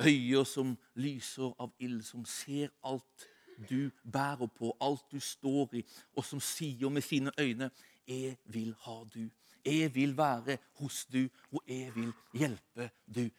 øyne 0.02 0.44
som 0.44 0.76
lyser 0.94 1.54
av 1.58 1.72
ild, 1.78 2.02
som 2.02 2.24
ser 2.24 2.68
alt 2.84 3.28
du 3.70 3.90
bærer 4.02 4.46
på, 4.46 4.76
alt 4.80 5.06
du 5.12 5.20
står 5.20 5.78
i, 5.78 5.84
og 6.16 6.24
som 6.24 6.40
sier 6.40 6.90
med 6.90 7.02
sine 7.02 7.30
øyne 7.40 7.70
'Jeg 8.06 8.36
vil 8.44 8.74
ha 8.80 9.04
du'. 9.14 9.30
Jeg 9.64 9.94
vil 9.94 10.16
være 10.16 10.58
hos 10.74 11.06
du, 11.06 11.28
og 11.52 11.62
jeg 11.68 11.94
vil 11.94 12.12
hjelpe 12.32 12.90
du. 13.14 13.30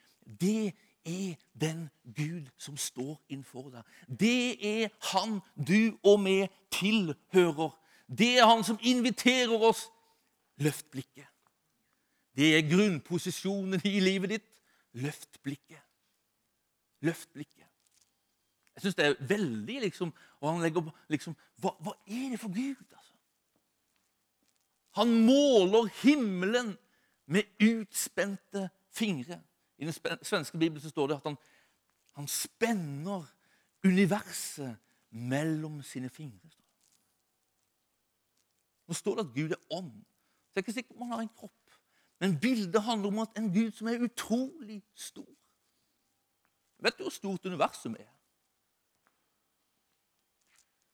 Det 0.42 0.74
er 1.08 1.36
den 1.62 1.90
Gud 2.16 2.50
som 2.58 2.78
står 2.78 3.16
innenfor 3.30 3.70
deg. 3.72 3.84
Det 4.20 4.58
er 4.68 4.90
han 5.14 5.40
du 5.56 5.98
og 6.04 6.26
vi 6.26 6.38
tilhører. 6.72 7.72
Det 8.08 8.38
er 8.40 8.46
han 8.48 8.64
som 8.64 8.80
inviterer 8.82 9.56
oss. 9.70 9.88
Løft 10.58 10.92
blikket. 10.92 11.28
Det 12.38 12.54
er 12.58 12.70
grunnposisjonen 12.70 13.82
i 13.86 14.00
livet 14.00 14.36
ditt. 14.36 14.50
Løft 14.94 15.42
blikket. 15.44 15.82
Løft 17.02 17.34
blikket. 17.34 17.66
Jeg 18.76 18.82
syns 18.82 18.96
det 18.96 19.06
er 19.06 19.28
veldig 19.30 19.80
liksom, 19.82 20.14
Og 20.42 20.52
han 20.52 20.62
legger 20.62 20.90
liksom 21.10 21.34
hva, 21.58 21.72
hva 21.82 21.96
er 22.06 22.34
det 22.34 22.40
for 22.40 22.54
Gud, 22.54 22.84
altså? 22.94 23.14
Han 24.98 25.14
måler 25.26 25.90
himmelen 26.04 26.76
med 27.26 27.44
utspente 27.62 28.70
fingre. 28.94 29.40
I 29.78 29.86
den 29.86 29.94
svenske 30.22 30.58
bibelen 30.58 30.82
så 30.82 30.90
står 30.90 31.08
det 31.08 31.18
at 31.18 31.24
han, 31.24 31.38
han 32.18 32.28
spenner 32.28 33.26
universet 33.86 34.78
mellom 35.10 35.82
sine 35.84 36.10
fingre. 36.10 36.50
Nå 38.88 38.96
står 38.96 39.16
det 39.16 39.26
at 39.28 39.34
Gud 39.36 39.52
er 39.52 39.76
ånd. 39.76 39.94
Så 39.94 40.56
jeg 40.56 40.62
er 40.62 40.66
ikke 40.66 40.78
sikker 40.78 40.94
på 40.94 41.02
om 41.02 41.10
han 41.12 41.20
har 41.20 41.26
en 41.26 41.38
kropp. 41.38 41.80
Men 42.20 42.40
bildet 42.42 42.84
handler 42.84 43.08
om 43.08 43.20
at 43.20 43.38
en 43.38 43.54
Gud 43.54 43.72
som 43.78 43.88
er 43.88 44.04
utrolig 44.04 44.82
stor. 44.96 45.28
Vet 46.80 46.98
du 46.98 47.04
hvor 47.04 47.14
stort 47.14 47.46
universum 47.46 47.96
er? 48.00 48.10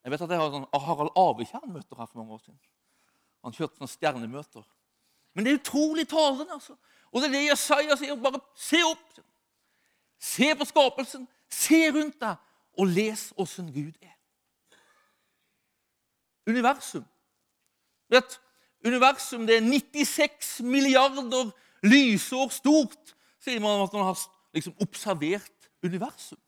Jeg 0.04 0.12
vet 0.12 0.24
at 0.24 0.32
jeg 0.34 0.40
har 0.40 0.50
sånn 0.52 0.66
Harald 0.84 1.16
Avekjern-møter 1.16 1.96
her 1.96 2.08
for 2.10 2.20
mange 2.20 2.36
år 2.36 2.42
siden. 2.44 2.58
Han 3.44 3.54
kjørte 3.56 3.78
sånne 3.78 3.92
stjernemøter. 3.92 4.66
Men 5.32 5.46
det 5.46 5.52
er 5.52 5.60
utrolig 5.62 6.04
talende. 6.08 6.52
altså. 6.52 6.76
Og 7.14 7.22
det 7.22 7.28
er 7.28 7.36
det 7.36 7.44
Jesaja 7.46 7.96
sier. 7.96 8.18
Bare 8.18 8.40
se 8.58 8.80
opp. 8.82 9.20
Se 10.18 10.50
på 10.58 10.66
skapelsen. 10.66 11.28
Se 11.50 11.86
rundt 11.94 12.18
deg, 12.20 12.40
og 12.78 12.90
les 12.90 13.28
åssen 13.38 13.70
Gud 13.70 13.94
er. 14.02 14.14
Universum. 16.50 17.04
Vet, 18.10 18.40
universum 18.84 19.46
det 19.46 19.60
er 19.60 19.68
96 19.68 20.60
milliarder 20.66 21.52
lysår 21.86 22.50
stort, 22.52 23.14
sier 23.40 23.60
man 23.62 23.84
at 23.84 23.92
man 23.94 24.08
har 24.08 24.18
liksom 24.56 24.74
observert 24.82 25.70
universum. 25.84 26.40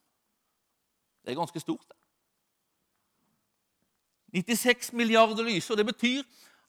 Det 1.25 1.33
er 1.33 1.39
ganske 1.39 1.61
stort. 1.61 1.87
det. 1.89 1.97
96 4.45 4.93
milliarder 4.93 5.43
lysår. 5.43 5.75
Det 5.75 5.87
betyr 5.87 6.23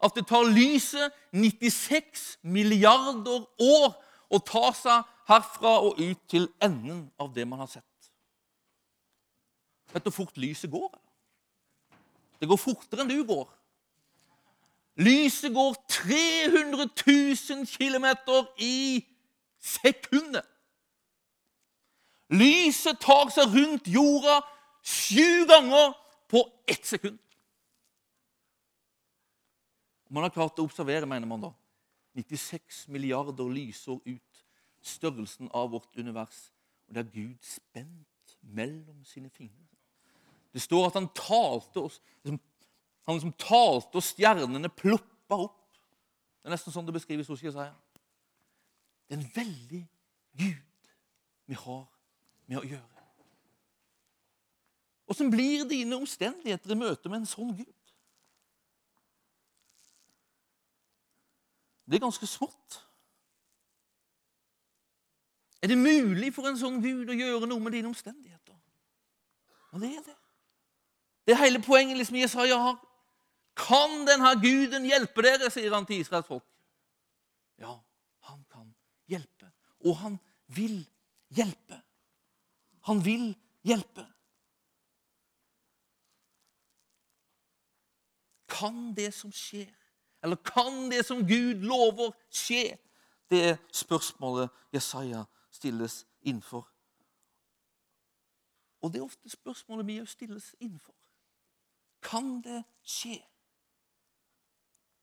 at 0.04 0.16
det 0.16 0.27
tar 0.30 0.46
lyset 0.50 1.13
96 1.34 2.38
milliarder 2.42 3.46
år 3.63 3.96
å 4.30 4.39
ta 4.46 4.70
seg 4.75 5.06
herfra 5.27 5.74
og 5.88 6.00
ut 6.00 6.20
til 6.30 6.48
enden 6.63 7.08
av 7.20 7.34
det 7.36 7.48
man 7.48 7.63
har 7.63 7.72
sett. 7.72 7.84
Vet 9.94 10.04
du 10.04 10.12
hvor 10.12 10.25
fort 10.25 10.38
lyset 10.38 10.72
går? 10.72 10.92
Det 12.38 12.50
går 12.50 12.60
fortere 12.62 13.04
enn 13.04 13.12
du 13.12 13.24
går. 13.25 13.48
Lyset 14.98 15.54
går 15.54 15.75
300 15.89 16.88
000 17.08 17.66
km 17.70 18.08
i 18.58 19.06
sekundet. 19.62 20.46
Lyset 22.34 23.00
tar 23.00 23.30
seg 23.32 23.54
rundt 23.54 23.88
jorda 23.88 24.42
sju 24.84 25.46
ganger 25.48 25.94
på 26.27 26.44
ett 26.68 26.86
sekund. 26.86 27.20
Og 30.08 30.14
Man 30.14 30.24
har 30.24 30.34
klart 30.34 30.60
å 30.60 30.66
observere, 30.68 31.08
mener 31.10 31.28
man 31.28 31.44
da, 31.44 31.52
96 32.18 32.88
milliarder 32.90 33.50
lysår 33.52 34.00
ut 34.06 34.44
størrelsen 34.82 35.50
av 35.54 35.72
vårt 35.74 35.98
univers. 36.00 36.48
Og 36.88 36.96
det 36.96 37.04
er 37.04 37.12
Gud 37.14 37.38
spent 37.46 38.38
mellom 38.42 39.04
sine 39.06 39.30
fingre. 39.30 39.68
Det 40.54 40.64
står 40.64 40.88
at 40.88 40.96
han 40.98 41.10
talte 41.14 41.84
oss 41.84 42.00
liksom, 42.24 42.40
Han 43.08 43.16
liksom 43.16 43.36
talte, 43.40 43.96
og 43.96 44.04
stjernene 44.04 44.68
ploppa 44.68 45.38
opp. 45.46 45.78
Det 46.42 46.50
er 46.50 46.52
nesten 46.52 46.74
sånn 46.76 46.84
det 46.84 46.96
beskrives 46.98 47.30
hos 47.32 47.40
Jesaja. 47.40 47.72
Det 49.08 49.16
er 49.16 49.22
en 49.22 49.30
veldig 49.32 49.80
Gud 50.42 50.90
vi 51.48 51.56
har 51.56 51.86
med 52.52 52.60
å 52.60 52.66
gjøre. 52.68 53.06
Åssen 55.08 55.32
blir 55.32 55.64
dine 55.70 55.96
omstendigheter 55.96 56.76
i 56.76 56.80
møte 56.82 57.08
med 57.08 57.22
en 57.22 57.30
sånn 57.32 57.56
Gud? 57.56 57.76
Det 61.88 61.96
er 61.96 62.03
ganske 62.03 62.27
smått. 62.27 62.84
Er 65.62 65.67
det 65.67 65.77
mulig 65.77 66.34
for 66.36 66.48
en 66.50 66.60
sånn 66.60 66.82
Gud 66.84 67.10
å 67.10 67.15
gjøre 67.15 67.48
noe 67.50 67.63
med 67.63 67.74
dine 67.74 67.89
omstendigheter? 67.89 68.56
Og 69.72 69.82
det 69.82 69.94
er 69.96 70.03
det. 70.06 70.17
Det 71.27 71.34
er 71.34 71.41
hele 71.41 71.62
poenget 71.63 71.98
liksom 71.98 72.20
Jesaja 72.20 72.60
har. 72.62 72.77
Kan 73.58 74.03
denne 74.08 74.36
guden 74.41 74.86
hjelpe 74.86 75.24
dere, 75.25 75.50
sier 75.51 75.74
han 75.74 75.88
til 75.88 76.03
Israels 76.03 76.27
folk. 76.27 76.46
Ja, 77.58 77.74
han 78.29 78.44
kan 78.51 78.70
hjelpe. 79.10 79.50
Og 79.88 79.98
han 80.03 80.20
vil 80.53 80.84
hjelpe. 81.34 81.82
Han 82.88 83.01
vil 83.06 83.32
hjelpe. 83.65 84.06
Kan 88.48 88.94
det 88.96 89.10
som 89.13 89.34
skjer, 89.34 89.74
eller 90.24 90.36
kan 90.36 90.92
det 90.92 91.06
som 91.06 91.28
Gud 91.28 91.64
lover, 91.64 92.12
skje? 92.30 92.78
Det 93.30 93.44
er 93.50 93.58
spørsmålet 93.72 94.50
Jesaja 94.74 95.24
stilles 95.52 96.06
innenfor. 96.22 96.68
Og 98.82 98.94
det 98.94 99.00
er 99.00 99.04
ofte 99.04 99.30
spørsmålet 99.30 99.88
vi 99.88 100.06
stilles 100.06 100.56
innenfor. 100.60 100.94
Kan 102.02 102.42
det 102.42 102.64
skje? 102.84 103.22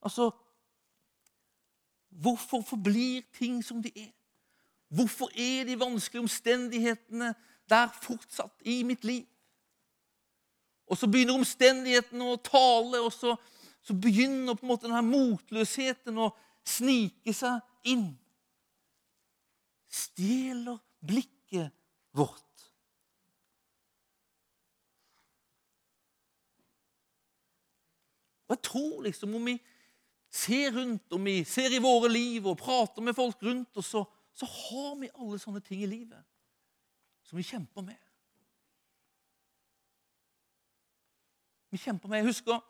Altså 0.02 0.30
Hvorfor 2.14 2.60
forblir 2.62 3.22
ting 3.32 3.64
som 3.64 3.82
de 3.82 3.90
er? 3.96 4.12
Hvorfor 4.88 5.28
er 5.34 5.64
de 5.64 5.80
vanskelige 5.80 6.22
omstendighetene 6.22 7.34
der 7.68 7.88
fortsatt 8.02 8.52
i 8.60 8.82
mitt 8.82 9.04
liv? 9.04 9.24
Og 10.86 10.96
så 10.96 11.08
begynner 11.10 11.34
omstendighetene 11.34 12.28
å 12.28 12.36
tale, 12.36 13.00
og 13.00 13.10
så, 13.12 13.34
så 13.84 13.94
begynner 13.94 14.56
på 14.56 14.64
en 14.64 14.70
måte 14.72 14.88
denne 14.88 15.04
motløsheten 15.04 16.16
å 16.16 16.30
snike 16.64 17.34
seg 17.36 17.60
inn. 17.92 18.06
Stjeler 19.92 20.80
blikket 21.04 21.68
vårt. 22.16 22.40
Og 28.44 28.56
jeg 28.56 28.64
tror 28.70 29.04
liksom 29.04 29.36
om 29.36 29.52
vi 29.52 29.58
ser 30.34 30.72
rundt, 30.74 31.12
om 31.12 31.24
vi 31.28 31.42
ser 31.48 31.72
i 31.76 31.82
våre 31.82 32.08
liv 32.10 32.46
og 32.48 32.58
prater 32.60 33.04
med 33.04 33.16
folk 33.16 33.42
rundt 33.44 33.76
oss, 33.80 33.92
så, 33.92 34.04
så 34.32 34.48
har 34.48 34.96
vi 35.00 35.12
alle 35.14 35.38
sånne 35.40 35.62
ting 35.64 35.84
i 35.84 35.90
livet 35.90 36.24
som 37.24 37.36
vi 37.36 37.44
kjemper 37.46 37.84
med. 37.84 38.00
Vi 41.74 41.80
kjemper 41.82 42.08
med 42.08 42.22
Jeg 42.22 42.32
husker 42.32 42.60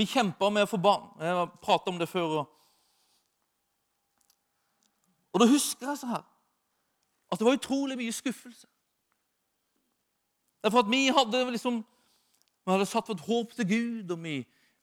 vi 0.00 0.08
kjempa 0.08 0.48
med 0.52 0.64
å 0.66 0.70
få 0.70 0.80
barn. 0.80 1.10
Jeg 1.20 1.36
har 1.36 1.52
pratet 1.62 1.92
om 1.92 2.00
det 2.00 2.08
før. 2.10 2.42
Og 5.30 5.42
da 5.42 5.48
husker 5.50 5.92
jeg 5.92 6.02
så 6.02 6.10
her 6.16 6.26
at 7.30 7.38
det 7.38 7.46
var 7.46 7.54
utrolig 7.54 7.94
mye 7.94 8.10
skuffelse. 8.10 8.66
Derfor 10.64 10.82
at 10.82 10.90
vi 10.90 11.04
hadde 11.14 11.44
liksom 11.54 11.78
vi 12.64 12.72
hadde 12.74 12.88
satt 12.90 13.08
vårt 13.08 13.22
håp 13.24 13.54
til 13.56 13.68
Gud, 13.68 14.10
og 14.12 14.18
vi, 14.24 14.34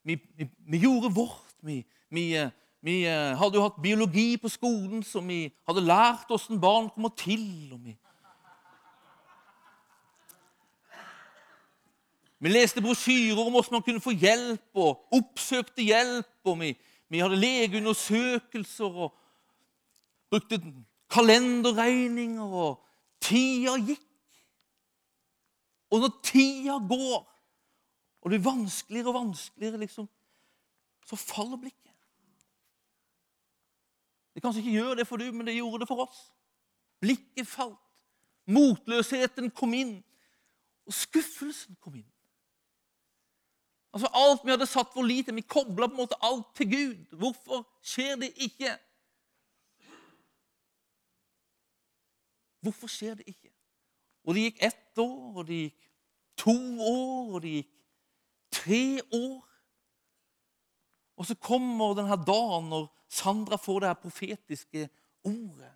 vi, 0.03 0.15
vi, 0.37 0.47
vi 0.71 0.79
gjorde 0.81 1.11
vårt. 1.13 1.53
Vi, 1.61 1.81
vi 2.09 2.95
hadde 3.05 3.59
jo 3.59 3.65
hatt 3.65 3.81
biologi 3.83 4.37
på 4.41 4.49
skolen, 4.49 5.03
så 5.05 5.21
vi 5.25 5.45
hadde 5.67 5.85
lært 5.85 6.31
hvordan 6.31 6.61
barn 6.61 6.89
kommer 6.93 7.13
til. 7.15 7.69
og 7.73 7.83
vi... 7.85 7.93
Vi 12.39 12.49
leste 12.49 12.81
brosjyrer 12.81 13.39
om 13.41 13.51
hvordan 13.51 13.79
man 13.79 13.85
kunne 13.85 14.01
få 14.03 14.13
hjelp, 14.13 14.67
og 14.77 15.13
oppsøkte 15.13 15.85
hjelp. 15.85 16.29
og 16.45 16.59
Vi, 16.59 16.73
vi 17.09 17.21
hadde 17.23 17.39
legeundersøkelser 17.39 18.99
og 19.05 19.15
brukte 20.29 20.61
kalenderregninger. 21.09 22.43
og 22.43 22.83
Tida 23.21 23.77
gikk. 23.81 24.03
Og 25.89 25.99
når 26.03 26.19
tida 26.23 26.77
går, 26.89 27.19
og 28.21 28.31
det 28.31 28.41
blir 28.41 28.51
vanskeligere 28.51 29.07
og 29.07 29.13
vanskeligere, 29.13 29.77
liksom, 29.77 30.09
så 31.07 31.15
faller 31.15 31.57
blikket. 31.57 31.93
Det 34.35 34.43
kanskje 34.43 34.61
ikke 34.61 34.71
gjør 34.71 34.93
det 34.99 35.07
for 35.07 35.17
du, 35.17 35.31
men 35.31 35.47
det 35.47 35.55
gjorde 35.55 35.79
det 35.79 35.87
for 35.87 36.03
oss. 36.03 36.19
Blikket 37.01 37.47
falt. 37.47 37.79
Motløsheten 38.47 39.49
kom 39.51 39.73
inn, 39.73 39.95
og 40.85 40.93
skuffelsen 40.93 41.75
kom 41.81 41.95
inn. 41.95 42.11
Altså 43.93 44.09
Alt 44.13 44.43
vi 44.45 44.51
hadde 44.51 44.67
satt 44.69 44.91
for 44.93 45.05
lite, 45.07 45.35
vi 45.35 45.41
kobla 45.41 45.87
på 45.87 45.95
en 45.95 46.03
måte 46.03 46.19
alt 46.21 46.49
til 46.55 46.69
Gud. 46.71 47.15
Hvorfor 47.17 47.63
skjer 47.81 48.19
det 48.21 48.31
ikke? 48.35 48.75
Hvorfor 52.61 52.91
skjer 52.91 53.15
det 53.15 53.27
ikke? 53.31 53.51
Og 54.27 54.35
det 54.35 54.49
gikk 54.49 54.63
ett 54.67 54.99
år, 54.99 55.39
og 55.39 55.47
det 55.47 55.61
gikk 55.61 55.89
to 56.37 56.57
år, 56.83 57.35
og 57.37 57.41
det 57.41 57.55
gikk 57.59 57.73
Tre 58.51 59.01
år. 59.13 59.43
Og 61.17 61.25
så 61.25 61.35
kommer 61.35 61.95
denne 61.97 62.17
dagen 62.27 62.69
når 62.71 62.87
Sandra 63.09 63.57
får 63.59 63.81
det 63.81 63.89
her 63.89 64.01
profetiske 64.01 64.87
ordet. 65.25 65.71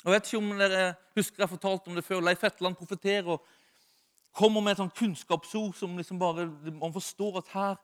Jeg 0.00 0.12
vet 0.14 0.28
ikke 0.28 0.40
om 0.40 0.52
dere 0.60 0.84
husker 1.16 1.42
jeg 1.42 1.52
fortalte 1.52 1.90
om 1.90 1.98
det 1.98 2.04
før. 2.06 2.22
Leif 2.24 2.44
Hetland 2.44 2.78
profeterer 2.78 3.34
og 3.34 3.44
kommer 4.32 4.60
med 4.60 4.72
et 4.72 4.80
sånt 4.82 4.94
kunnskapsord 4.94 5.74
som 5.74 5.96
liksom 5.96 6.18
bare 6.18 6.46
Man 6.72 6.92
forstår 6.92 7.38
at 7.38 7.48
her, 7.54 7.76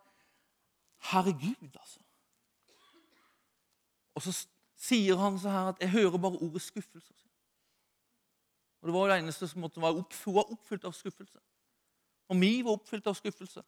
her 1.11 1.31
er 1.31 1.39
Gud, 1.39 1.77
altså. 1.81 2.01
Og 4.15 4.23
så 4.23 4.33
sier 4.77 5.17
han 5.17 5.39
så 5.39 5.51
her 5.51 5.69
at 5.69 5.81
'Jeg 5.81 5.91
hører 5.91 6.19
bare 6.19 6.39
ordet 6.39 6.63
skuffelse'. 6.63 7.27
Og 8.81 8.87
Det 8.87 8.95
var 8.95 9.09
det 9.09 9.19
eneste 9.19 9.49
som 9.49 9.61
måtte 9.61 9.81
være 9.81 10.05
oppfylt 10.53 10.85
av 10.85 10.93
skuffelse. 10.93 11.39
Og 12.29 12.41
vi 12.41 12.63
var 12.65 12.71
oppfylt 12.71 13.07
av 13.07 13.15
skuffelse. 13.15 13.63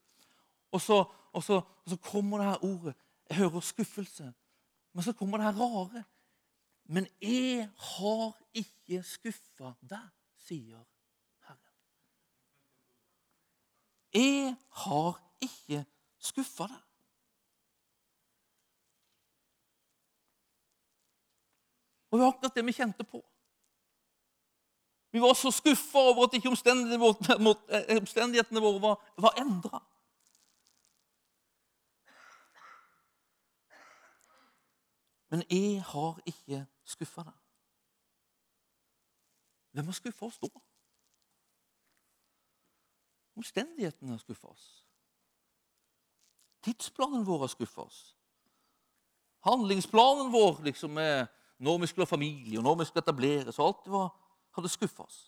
Og 0.72 0.80
så, 0.80 1.04
og, 1.32 1.42
så, 1.42 1.54
og 1.84 1.90
så, 1.90 1.96
kommer 1.96 2.38
det 2.38 2.46
her 2.46 2.64
ordet. 2.64 2.94
Jeg 3.28 3.36
hører 3.36 3.60
skuffelse. 3.60 4.32
Men 4.92 5.02
så 5.02 5.12
kommer 5.12 5.38
det 5.38 5.46
her 5.46 5.60
rare. 5.60 6.04
Men 6.84 7.06
jeg 7.22 7.68
har 7.76 8.32
ikke 8.54 9.02
skuffa 9.02 9.74
deg, 9.90 10.06
sier 10.40 10.84
Herren. 11.48 11.74
Jeg 14.18 14.56
har 14.82 15.18
ikke 15.44 15.84
skuffa 16.18 16.66
deg. 16.66 16.84
Og 22.08 22.18
det 22.18 22.24
var 22.24 22.32
akkurat 22.32 22.56
det 22.56 22.66
vi 22.66 22.72
kjente 22.72 23.04
på. 23.04 23.20
Vi 25.10 25.20
var 25.20 25.34
så 25.34 25.50
skuffa 25.52 25.98
over 25.98 26.26
at 26.26 26.34
ikke 26.36 26.48
omstendighetene 26.48 28.60
våre 28.60 28.80
var, 28.80 28.96
var 29.16 29.36
endra. 29.40 29.80
Men 35.28 35.44
jeg 35.50 35.82
har 35.84 36.20
ikke 36.26 36.64
skuffa 36.84 37.24
deg. 37.28 37.36
Hvem 39.72 39.92
har 39.92 39.96
skuffa 39.96 40.26
oss 40.26 40.40
da? 40.42 40.67
Omstendighetene 43.38 44.16
har 44.16 44.18
skuffa 44.22 44.50
oss. 44.50 44.68
Tidsplanen 46.66 47.24
vår 47.26 47.44
har 47.44 47.52
skuffa 47.52 47.84
oss. 47.86 48.00
Handlingsplanen 49.46 50.32
vår 50.32 50.62
liksom 50.66 50.96
med 50.98 51.28
når 51.58 51.78
vi 51.78 51.86
skulle 51.86 52.06
ha 52.06 52.10
familie, 52.10 52.58
og 52.58 52.64
når 52.64 52.78
vi 52.80 52.84
skulle 52.84 53.02
etableres. 53.02 53.58
og 53.58 53.66
Alt 53.66 53.90
var, 53.90 54.08
hadde 54.54 54.68
skuffa 54.68 55.02
oss. 55.02 55.18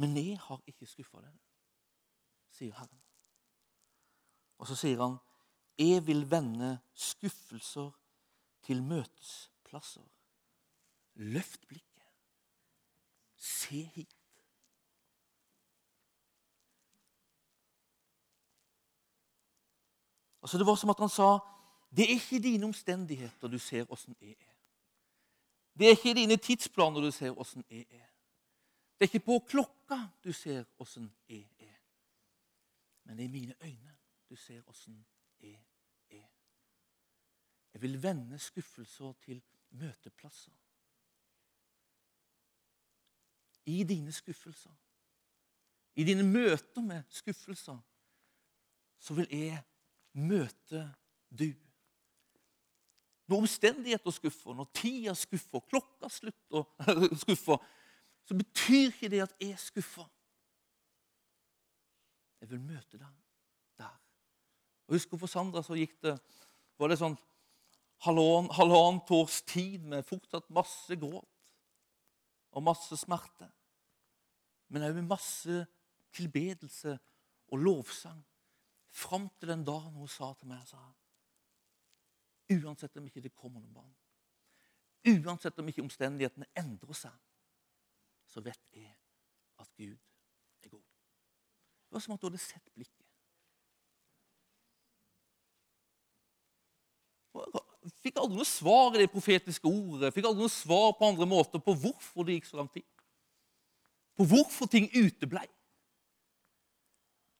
Men 0.00 0.16
jeg 0.16 0.38
har 0.40 0.60
ikke 0.66 0.88
skuffa 0.88 1.20
deg, 1.20 1.34
sier 2.56 2.76
Herren. 2.76 3.02
Og 4.60 4.68
så 4.68 4.76
sier 4.76 5.00
han, 5.00 5.18
'Jeg 5.78 6.06
vil 6.06 6.30
vende 6.30 6.78
skuffelser 6.94 7.90
til 8.62 8.82
møtesplasser'. 8.82 10.08
Løft 11.14 11.68
blikket. 11.68 11.89
Se 13.40 13.82
hit. 13.94 14.16
Altså 20.42 20.58
Det 20.58 20.66
var 20.66 20.74
som 20.74 20.90
at 20.90 20.98
han 20.98 21.08
sa 21.08 21.38
det 21.90 22.04
er 22.04 22.14
ikke 22.14 22.38
dine 22.42 22.66
omstendigheter 22.66 23.48
du 23.48 23.58
ser 23.58 23.92
åssen 23.92 24.16
jeg 24.20 24.30
er. 24.30 24.54
Det 25.78 25.86
er 25.86 25.90
ikke 25.90 26.14
dine 26.14 26.36
tidsplaner 26.36 27.00
du 27.00 27.10
ser 27.10 27.38
åssen 27.38 27.64
jeg 27.70 27.86
er. 27.90 28.06
Det 28.94 29.06
er 29.06 29.08
ikke 29.08 29.26
på 29.26 29.38
klokka 29.48 29.98
du 30.24 30.32
ser 30.32 30.64
åssen 30.78 31.10
jeg 31.28 31.48
er. 31.58 31.78
Men 33.04 33.16
det 33.16 33.24
er 33.24 33.28
i 33.28 33.32
mine 33.32 33.54
øyne 33.62 33.96
du 34.28 34.36
ser 34.36 34.62
åssen 34.68 35.06
jeg 35.40 35.58
er. 36.10 36.28
Jeg 37.72 37.82
vil 37.82 38.02
vende 38.02 38.38
skuffelser 38.38 39.12
til 39.12 39.42
møteplasser. 39.70 40.59
I 43.70 43.82
dine 43.86 44.12
skuffelser, 44.12 44.72
i 45.94 46.04
dine 46.06 46.24
møter 46.26 46.82
med 46.82 47.06
skuffelser, 47.12 47.78
så 49.00 49.16
vil 49.16 49.28
jeg 49.32 49.58
møte 50.12 50.84
du. 51.30 51.50
Når 53.30 53.44
omstendigheter 53.44 54.10
skuffer, 54.10 54.54
når 54.58 54.70
tida 54.74 55.14
skuffer, 55.14 55.62
klokka 55.70 56.10
slutter 56.10 56.66
skuffer, 57.22 57.60
så 58.26 58.36
betyr 58.36 58.90
ikke 58.90 59.10
det 59.12 59.22
at 59.22 59.34
jeg 59.40 59.58
skuffer. 59.58 60.08
Jeg 62.40 62.50
vil 62.50 62.62
møte 62.64 62.98
deg 62.98 63.18
der. 63.78 63.96
Og 64.88 64.96
husker 64.96 65.20
For 65.20 65.30
Sandra 65.30 65.62
så 65.62 65.78
gikk 65.78 65.98
det, 66.02 66.16
var 66.80 66.90
det 66.90 66.98
sånn 66.98 67.18
halvannet 68.00 69.10
års 69.12 69.42
tid 69.44 69.84
med 69.84 70.06
fortsatt 70.08 70.48
masse 70.56 70.96
gråt 70.96 71.28
og 72.56 72.64
masse 72.64 72.96
smerte. 72.98 73.46
Men 74.70 74.86
òg 74.86 74.96
med 74.96 75.08
masse 75.10 75.64
tilbedelse 76.14 76.96
og 77.50 77.58
lovsang. 77.58 78.20
Fram 78.90 79.28
til 79.38 79.50
den 79.52 79.64
dagen 79.66 79.94
hun 79.94 80.10
sa 80.10 80.32
til 80.38 80.50
meg 80.50 80.66
sa, 80.66 80.80
Uansett 82.50 82.96
om 82.98 83.06
ikke 83.06 83.22
det 83.22 83.30
kommer 83.38 83.62
noen 83.62 83.74
barn, 83.74 83.90
uansett 85.06 85.58
om 85.62 85.68
ikke 85.70 85.84
omstendighetene 85.84 86.48
endrer 86.58 86.96
seg, 86.98 87.14
så 88.26 88.42
vet 88.42 88.74
jeg 88.74 88.90
at 89.62 89.70
Gud 89.78 89.94
er 90.64 90.72
god. 90.72 90.82
Det 90.82 91.94
var 91.94 92.02
som 92.02 92.16
at 92.16 92.24
du 92.24 92.26
hadde 92.26 92.42
sett 92.42 92.74
blikket. 92.74 93.06
Jeg 97.80 97.94
fikk 98.02 98.18
aldri 98.20 98.40
noe 98.40 98.48
svar 98.48 98.96
i 98.96 99.04
det 99.04 99.12
profetiske 99.12 99.70
ordet. 99.70 100.08
Jeg 100.08 100.16
fikk 100.18 100.28
aldri 100.28 100.44
noe 100.44 100.52
svar 100.52 100.90
på 100.98 101.06
andre 101.06 101.28
måter 101.30 101.62
på 101.62 101.74
hvorfor 101.84 102.26
det 102.26 102.40
gikk 102.40 102.50
så 102.50 102.58
lang 102.60 102.70
tid. 102.74 102.86
På 104.20 104.26
hvorfor 104.28 104.66
ting 104.66 104.90
uteblei. 104.92 105.46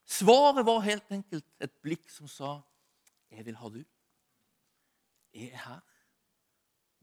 Svaret 0.08 0.64
var 0.64 0.78
helt 0.80 1.10
enkelt 1.12 1.44
et 1.60 1.74
blikk 1.84 2.08
som 2.08 2.28
sa 2.28 2.62
'Jeg 3.30 3.46
vil 3.46 3.56
ha 3.56 3.68
du'. 3.68 3.84
Jeg 5.34 5.50
er 5.52 5.56
her, 5.56 5.80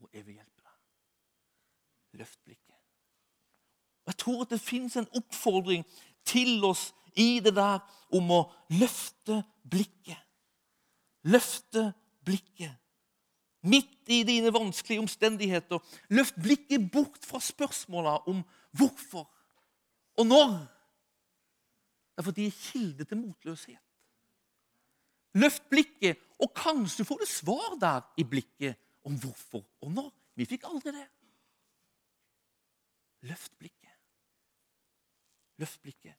og 0.00 0.10
jeg 0.12 0.26
vil 0.26 0.34
hjelpe 0.34 0.62
deg. 0.62 0.72
Løft 2.18 2.44
blikket. 2.44 2.74
Jeg 4.06 4.16
tror 4.16 4.42
at 4.42 4.50
det 4.50 4.60
fins 4.60 4.96
en 4.96 5.08
oppfordring 5.14 5.86
til 6.24 6.64
oss 6.64 6.92
i 7.14 7.40
det 7.40 7.54
der 7.54 7.78
om 8.12 8.30
å 8.30 8.52
løfte 8.70 9.44
blikket. 9.70 10.18
Løfte 11.22 11.94
blikket. 12.24 12.74
Midt 13.62 14.08
i 14.08 14.22
dine 14.22 14.52
vanskelige 14.52 15.00
omstendigheter. 15.00 15.78
Løft 16.08 16.34
blikket 16.42 16.90
bort 16.92 17.24
fra 17.24 17.40
spørsmåla 17.40 18.18
om 18.26 18.44
hvorfor 18.72 19.37
og 20.18 20.26
når. 20.26 20.54
Det 22.12 22.22
er 22.22 22.26
fordi 22.26 22.46
de 22.46 22.50
er 22.50 22.62
kilde 22.62 23.04
til 23.06 23.20
motløshet. 23.20 23.84
Løft 25.38 25.68
blikket, 25.70 26.18
og 26.42 26.50
kanskje 26.56 27.06
får 27.06 27.20
du 27.20 27.26
svar 27.30 27.76
der 27.80 28.00
i 28.18 28.24
blikket 28.26 28.78
om 29.06 29.18
hvorfor 29.20 29.62
og 29.84 29.92
når. 29.94 30.10
Vi 30.38 30.46
fikk 30.48 30.66
aldri 30.66 30.94
det. 30.94 31.06
Løft 33.28 33.52
blikket. 33.58 33.94
Løft 35.58 35.82
blikket. 35.82 36.14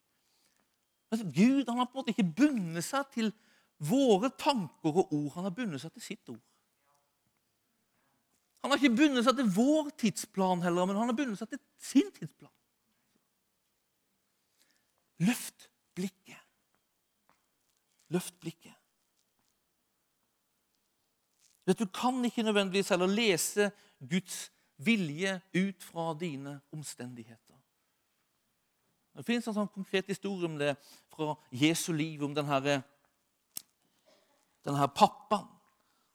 Altså, 1.12 1.26
Gud 1.26 1.66
han 1.68 1.80
har 1.80 1.88
på 1.90 1.98
en 1.98 2.02
måte 2.02 2.14
ikke 2.14 2.34
bundet 2.38 2.86
seg 2.86 3.08
til 3.14 3.32
våre 3.80 4.30
tanker 4.38 4.92
og 4.92 5.14
ord. 5.16 5.32
Han 5.38 5.48
har 5.48 5.56
bundet 5.56 5.82
seg 5.82 5.94
til 5.96 6.06
sitt 6.06 6.32
ord. 6.32 6.44
Han 8.60 8.72
har 8.72 8.82
ikke 8.82 8.98
bundet 9.00 9.24
seg 9.26 9.38
til 9.40 9.52
vår 9.56 9.92
tidsplan 10.00 10.64
heller, 10.66 10.88
men 10.88 11.00
han 11.00 11.12
har 11.12 11.16
bundet 11.16 11.40
seg 11.40 11.54
til 11.54 11.62
sin 11.80 12.12
tidsplan. 12.16 12.52
Løft 15.20 15.70
blikket. 15.96 16.40
Løft 18.10 18.40
blikket. 18.40 18.74
Vet 21.66 21.80
Du 21.80 21.86
kan 21.86 22.26
ikke 22.26 22.44
nødvendigvis 22.44 22.90
heller 22.90 23.08
lese 23.08 23.72
Guds 24.00 24.52
vilje 24.78 25.42
ut 25.56 25.84
fra 25.84 26.18
dine 26.20 26.62
omstendigheter. 26.72 27.56
Det 29.18 29.26
finnes 29.28 29.48
en 29.52 29.54
sånn 29.58 29.74
konkret 29.74 30.08
historie 30.08 30.48
om 30.48 30.56
det 30.58 30.78
fra 31.12 31.34
Jesu 31.52 31.92
liv, 31.92 32.22
om 32.24 32.32
denne, 32.36 32.78
denne 34.64 34.88
pappaen 34.96 35.50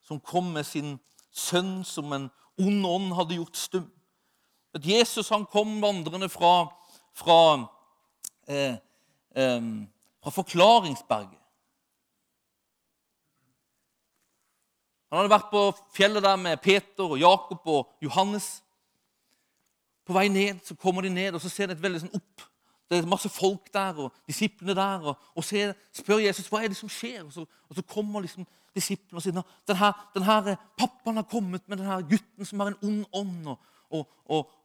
som 0.04 0.20
kom 0.20 0.52
med 0.54 0.64
sin 0.64 0.96
sønn 1.34 1.82
som 1.84 2.12
en 2.16 2.30
ond 2.60 2.86
ånd 2.86 3.12
hadde 3.18 3.36
gjort 3.36 3.60
stum. 3.60 3.86
At 4.74 4.86
Jesus 4.86 5.28
han 5.30 5.44
kom 5.46 5.76
vandrende 5.82 6.30
fra, 6.32 6.70
fra, 7.14 7.38
eh, 8.48 8.76
eh, 9.36 9.70
fra 10.22 10.32
Forklaringsberget. 10.34 11.40
Han 15.14 15.20
hadde 15.20 15.30
vært 15.30 15.52
på 15.52 15.60
fjellet 15.94 16.24
der 16.24 16.38
med 16.42 16.58
Peter 16.58 17.06
og 17.06 17.20
Jakob 17.20 17.68
og 17.70 17.92
Johannes. 18.02 18.48
På 20.02 20.16
vei 20.16 20.26
ned 20.28 20.58
så 20.66 20.74
kommer 20.74 21.06
de 21.06 21.12
ned, 21.14 21.36
og 21.36 21.40
så 21.40 21.52
ser 21.52 21.70
de 21.70 21.76
et 21.76 21.84
veldig 21.84 22.00
sånn 22.02 22.16
opp. 22.18 22.48
Det 22.90 22.98
er 22.98 23.06
masse 23.08 23.30
folk 23.32 23.70
der, 23.72 24.00
og 24.02 24.26
disiplene 24.28 24.74
der, 24.76 25.06
og, 25.06 25.28
og 25.38 25.46
ser, 25.46 25.72
spør 25.94 26.18
Jesus 26.24 26.50
hva 26.50 26.64
er 26.64 26.72
det 26.72 26.78
som 26.80 26.90
skjer. 26.90 27.22
Og 27.24 27.30
så, 27.32 27.44
og 27.46 27.78
så 27.78 27.84
kommer 27.94 28.24
liksom 28.24 28.46
disiplene 28.74 29.20
og 29.20 29.24
sier 29.24 29.36
denne, 29.38 29.92
denne 30.16 30.56
pappaen 30.78 31.22
har 31.22 31.28
kommet 31.30 31.62
med 31.68 31.78
denne 31.78 32.00
gutten 32.10 32.48
som 32.48 32.64
har 32.64 32.72
en 32.72 32.82
ond 32.90 33.06
ånd. 33.14 33.54
Og, 33.94 34.10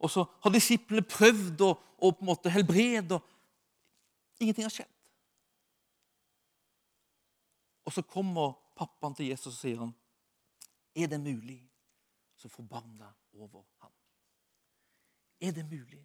og, 0.02 0.10
så 0.10 0.26
har 0.44 0.54
disiplene 0.56 1.06
prøvd 1.06 1.62
å, 1.62 1.76
på 2.02 2.16
en 2.16 2.32
måte 2.32 2.52
helbrede. 2.54 3.22
Ingenting 4.40 4.66
har 4.66 4.74
skjedd. 4.74 4.96
Og 7.86 7.94
så 7.94 8.04
kommer 8.06 8.54
pappaen 8.78 9.16
til 9.18 9.32
Jesus 9.32 9.54
og 9.56 9.60
sier 9.60 9.82
han, 9.82 9.96
er 10.96 11.08
det 11.08 11.20
mulig, 11.22 11.60
så 12.36 12.50
forbann 12.52 12.98
deg 13.00 13.42
over 13.42 13.64
ham. 13.84 13.94
Er 15.42 15.52
det 15.56 15.66
mulig? 15.66 16.04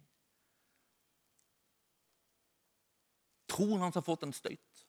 Troen 3.51 3.83
hans 3.83 3.95
har 3.95 4.03
fått 4.03 4.25
en 4.25 4.33
støyt. 4.35 4.81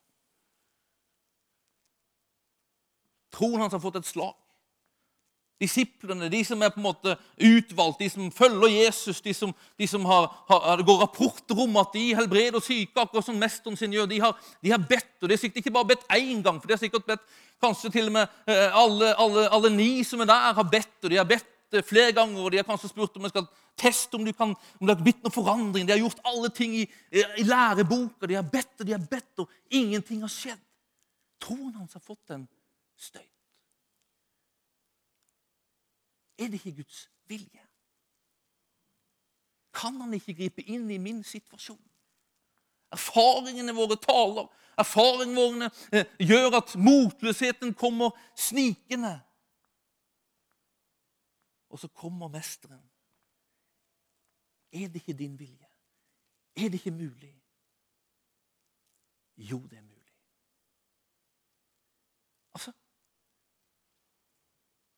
Troen 3.36 3.60
hans 3.60 3.74
har 3.76 3.82
fått 3.82 4.00
et 4.00 4.08
slag. 4.08 4.34
Disiplene, 5.56 6.28
de 6.28 6.42
som 6.44 6.60
er 6.60 6.68
på 6.68 6.82
en 6.82 6.84
måte 6.84 7.14
utvalgt, 7.40 8.02
de 8.02 8.10
som 8.12 8.28
følger 8.34 8.74
Jesus, 8.74 9.22
de 9.24 9.32
som, 9.32 9.54
de 9.80 9.86
som 9.88 10.04
har, 10.04 10.26
har, 10.50 10.82
går 10.84 10.98
rapporter 11.00 11.62
om 11.62 11.78
at 11.80 11.94
de 11.94 12.10
helbreder 12.18 12.60
syke, 12.60 12.92
akkurat 13.00 13.24
som 13.24 13.38
mesteren 13.40 13.78
sin 13.80 13.94
gjør, 13.94 14.08
de 14.10 14.18
har, 14.20 14.34
de 14.60 14.72
har 14.74 14.82
bedt. 14.82 15.14
Og 15.22 15.30
de 15.30 15.32
har 15.32 15.40
sikkert 15.40 15.62
ikke 15.62 15.72
bare 15.78 15.88
bedt 15.94 16.04
én 16.12 16.42
gang, 16.44 16.58
for 16.60 16.68
de 16.68 16.76
har 16.76 16.82
sikkert 16.82 17.06
bedt 17.08 17.24
kanskje 17.64 17.90
til 17.94 18.10
og 18.10 18.16
med 18.18 18.34
eh, 18.52 18.76
alle, 18.82 19.14
alle, 19.16 19.46
alle 19.56 19.70
ni 19.72 19.90
som 20.04 20.20
er 20.20 20.28
der, 20.28 20.58
har 20.58 20.68
bedt. 20.74 20.98
Og 21.02 21.14
de 21.14 21.20
har 21.22 21.30
bedt 21.30 21.78
eh, 21.78 21.86
flere 21.88 22.12
ganger, 22.18 22.42
og 22.42 22.52
de 22.52 22.60
har 22.60 22.68
kanskje 22.68 22.90
spurt 22.92 23.16
om 23.16 23.24
de 23.24 23.32
skal 23.32 23.48
teste 23.80 24.20
om, 24.20 24.26
kan, 24.36 24.52
om 24.80 24.84
det 24.84 24.96
har 24.96 25.06
blitt 25.06 25.24
noen 25.24 25.36
forandring. 25.38 25.86
De 25.88 25.94
har 25.94 26.02
gjort 26.02 26.20
alle 26.28 26.50
ting 26.52 26.74
i, 26.82 26.84
i 27.16 27.46
læreboka. 27.48 28.28
De 28.28 28.36
har 28.36 28.44
bedt 28.44 28.84
og 28.84 28.90
de 28.90 28.96
har 28.96 29.08
bedt, 29.08 29.32
og 29.40 29.72
ingenting 29.72 30.20
har 30.26 30.32
skjedd. 30.32 30.60
Troen 31.40 31.72
hans 31.78 31.96
har 31.96 32.04
fått 32.04 32.36
en 32.36 32.44
støyt. 33.00 33.35
Er 36.38 36.48
det 36.48 36.60
ikke 36.60 36.76
Guds 36.82 37.10
vilje? 37.28 37.62
Kan 39.76 40.00
han 40.00 40.14
ikke 40.14 40.34
gripe 40.34 40.62
inn 40.62 40.90
i 40.90 40.98
min 40.98 41.24
situasjon? 41.24 41.80
Erfaringene 42.92 43.74
våre 43.76 43.96
taler. 44.00 44.48
Erfaringene 44.78 45.36
våre 45.36 45.70
eh, 45.92 46.06
gjør 46.20 46.58
at 46.60 46.76
motløsheten 46.80 47.74
kommer 47.74 48.16
snikende. 48.36 49.14
Og 51.68 51.80
så 51.80 51.88
kommer 51.88 52.28
mesteren. 52.32 52.84
Er 54.72 54.88
det 54.88 55.02
ikke 55.02 55.18
din 55.18 55.38
vilje? 55.38 55.68
Er 56.56 56.68
det 56.68 56.80
ikke 56.80 56.90
mulig? 56.90 57.34
Jo, 59.36 59.58
det 59.68 59.78
er 59.78 59.82
mulig. 59.82 60.12
Altså, 62.54 62.72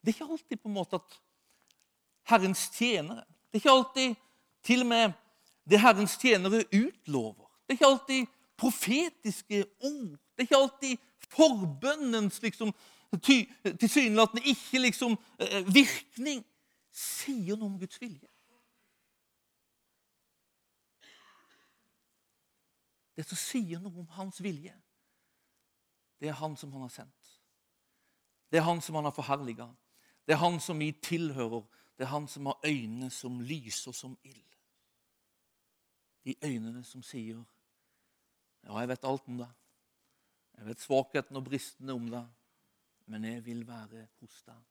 Det 0.00 0.08
er 0.08 0.14
ikke 0.14 0.32
alltid 0.32 0.56
på 0.56 0.68
en 0.68 0.74
måte 0.74 0.96
at 0.96 1.16
Herrens 2.28 2.68
tjenere. 2.74 3.24
Det 3.48 3.58
er 3.58 3.62
ikke 3.62 3.76
alltid 3.76 4.14
til 4.64 4.84
og 4.84 4.86
med 4.86 5.12
det 5.70 5.80
Herrens 5.80 6.16
tjenere 6.20 6.64
utlover. 6.72 7.48
Det 7.66 7.74
er 7.74 7.78
ikke 7.78 7.86
alltid 7.86 8.26
profetiske 8.56 9.64
ord. 9.80 10.18
Det 10.18 10.38
er 10.38 10.46
ikke 10.48 10.56
alltid 10.56 10.96
forbønnens 11.28 12.42
liksom, 12.42 12.72
tilsynelatende 13.80 14.42
ikke 14.44 14.78
liksom 14.78 15.16
eh, 15.40 15.74
virkning, 15.74 16.44
sier 16.92 17.56
noe 17.56 17.68
om 17.68 17.78
Guds 17.78 18.00
vilje. 18.00 18.28
Det 23.18 23.26
som 23.26 23.38
sier 23.38 23.80
noe 23.82 23.98
om 23.98 24.08
hans 24.14 24.38
vilje, 24.42 24.74
det 26.18 26.30
er 26.30 26.38
han 26.38 26.56
som 26.56 26.72
han 26.74 26.84
har 26.86 26.92
sendt. 26.92 27.34
Det 28.50 28.60
er 28.60 28.66
han 28.66 28.80
som 28.82 28.96
han 28.98 29.06
har 29.06 29.14
forherliga. 29.14 29.68
Det 30.26 30.34
er 30.34 30.40
han 30.42 30.60
som 30.60 30.78
vi 30.78 30.92
tilhører. 30.92 31.66
Det 31.98 32.04
er 32.04 32.12
han 32.12 32.28
som 32.28 32.46
har 32.46 32.60
øyne 32.64 33.10
som 33.10 33.40
lyser 33.40 33.92
som 33.92 34.18
ild. 34.24 34.44
De 36.24 36.34
øynene 36.44 36.84
som 36.84 37.02
sier, 37.02 37.44
'Ja, 38.62 38.78
jeg 38.78 38.88
vet 38.88 39.04
alt 39.04 39.28
om 39.28 39.38
deg.' 39.38 39.54
'Jeg 40.56 40.66
vet 40.66 40.80
svakheten 40.80 41.36
og 41.36 41.44
bristene 41.44 41.92
om 41.92 42.10
deg.' 42.10 42.28
Men 43.06 43.24
jeg 43.24 43.44
vil 43.44 43.66
være 43.66 44.06
hos 44.20 44.42
deg. 44.42 44.62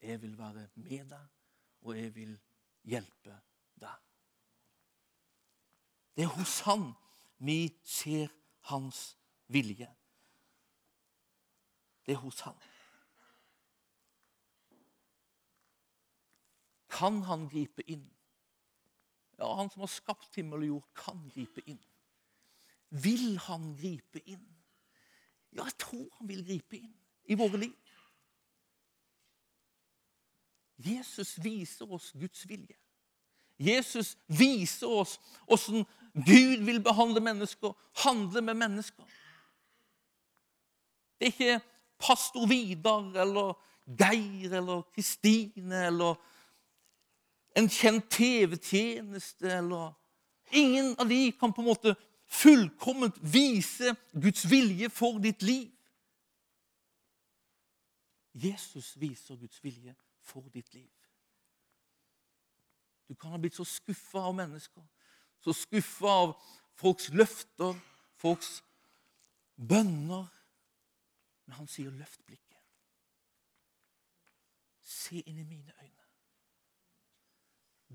Jeg 0.00 0.22
vil 0.22 0.38
være 0.38 0.68
med 0.74 1.10
deg, 1.10 1.26
og 1.82 1.98
jeg 1.98 2.14
vil 2.14 2.40
hjelpe 2.82 3.40
deg. 3.80 3.96
Det 6.16 6.24
er 6.24 6.28
hos 6.36 6.60
Han 6.60 6.92
vi 7.38 7.78
ser 7.84 8.28
Hans 8.60 9.18
vilje. 9.46 9.88
Det 12.06 12.12
er 12.12 12.16
hos 12.16 12.40
Han. 12.40 12.54
Kan 16.92 17.22
han 17.28 17.48
gripe 17.48 17.84
inn? 17.88 18.04
Ja, 19.40 19.48
han 19.56 19.70
som 19.72 19.82
har 19.82 19.90
skapt 19.90 20.36
himmel 20.36 20.66
og 20.66 20.68
jord, 20.68 20.88
kan 20.94 21.22
gripe 21.32 21.64
inn. 21.66 21.80
Vil 22.92 23.38
han 23.46 23.72
gripe 23.80 24.20
inn? 24.28 24.44
Ja, 25.52 25.64
jeg 25.64 25.78
tror 25.80 26.04
han 26.18 26.28
vil 26.28 26.44
gripe 26.46 26.78
inn 26.78 26.92
i 27.32 27.36
våre 27.38 27.60
liv. 27.64 27.78
Jesus 30.82 31.36
viser 31.42 31.90
oss 31.92 32.10
Guds 32.18 32.44
vilje. 32.48 32.76
Jesus 33.62 34.16
viser 34.26 34.90
oss 34.90 35.18
hvordan 35.46 35.84
Gud 36.12 36.64
vil 36.66 36.80
behandle 36.84 37.22
mennesker, 37.24 37.72
handle 38.04 38.42
med 38.44 38.58
mennesker. 38.60 39.04
Det 41.20 41.28
er 41.28 41.32
ikke 41.32 41.60
pastor 42.02 42.48
Vidar 42.50 43.14
eller 43.22 43.54
Geir 43.86 44.56
eller 44.58 44.82
Kristine 44.94 45.86
eller 45.86 46.18
en 47.56 47.68
kjent 47.68 48.08
TV-tjeneste 48.10 49.50
eller 49.52 49.92
Ingen 50.52 50.96
av 50.98 51.08
de 51.08 51.32
kan 51.32 51.52
på 51.52 51.62
en 51.62 51.70
måte 51.70 51.94
fullkomment 52.28 53.16
vise 53.24 53.94
Guds 54.12 54.44
vilje 54.50 54.90
for 54.92 55.16
ditt 55.22 55.42
liv. 55.42 55.70
Jesus 58.36 58.92
viser 59.00 59.36
Guds 59.40 59.62
vilje 59.64 59.94
for 60.20 60.44
ditt 60.52 60.74
liv. 60.74 60.90
Du 63.08 63.14
kan 63.14 63.32
ha 63.32 63.40
blitt 63.40 63.56
så 63.56 63.64
skuffa 63.64 64.26
av 64.28 64.36
mennesker, 64.36 64.84
så 65.40 65.56
skuffa 65.56 66.12
av 66.26 66.36
folks 66.76 67.08
løfter, 67.12 67.72
folks 68.20 68.60
bønner. 69.56 70.28
Men 71.44 71.56
han 71.58 71.68
sier, 71.68 71.90
'Løft 71.90 72.24
blikket. 72.24 72.60
Se 74.80 75.20
inn 75.20 75.38
i 75.38 75.48
mine 75.48 75.72
øyne.' 75.80 76.01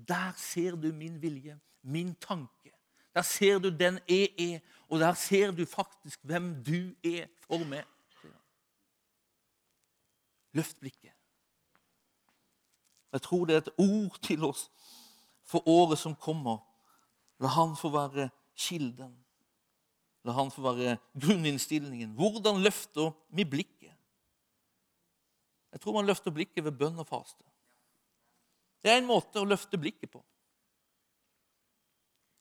Der 0.08 0.32
ser 0.36 0.76
du 0.76 0.92
min 0.92 1.22
vilje, 1.22 1.58
min 1.82 2.14
tanke. 2.14 2.72
Der 3.14 3.22
ser 3.22 3.58
du 3.58 3.68
den 3.68 3.98
jeg 4.08 4.28
er, 4.38 4.58
og 4.88 5.00
der 5.00 5.14
ser 5.14 5.50
du 5.50 5.64
faktisk 5.66 6.20
hvem 6.22 6.64
du 6.64 6.94
er 7.04 7.26
for 7.40 7.64
meg. 7.64 7.84
Løft 10.52 10.80
blikket. 10.80 11.12
Jeg 13.12 13.22
tror 13.22 13.44
det 13.44 13.54
er 13.54 13.58
et 13.58 13.74
ord 13.78 14.18
til 14.22 14.44
oss 14.44 14.70
for 15.42 15.68
året 15.68 15.98
som 15.98 16.14
kommer. 16.14 16.60
La 17.40 17.48
Han 17.48 17.76
få 17.76 17.90
være 17.90 18.28
kilden. 18.56 19.14
La 20.24 20.32
Han 20.32 20.50
få 20.50 20.62
være 20.62 20.96
grunninnstillingen. 21.20 22.12
Hvordan 22.14 22.62
løfter 22.62 23.10
vi 23.28 23.44
blikket? 23.44 23.94
Jeg 25.72 25.80
tror 25.80 25.92
man 25.92 26.06
løfter 26.06 26.30
blikket 26.30 26.64
ved 26.64 26.72
bønn 26.72 26.98
og 26.98 27.06
faste. 27.06 27.44
Det 28.82 28.92
er 28.92 29.00
en 29.00 29.08
måte 29.08 29.40
å 29.40 29.48
løfte 29.48 29.80
blikket 29.80 30.10
på. 30.12 30.22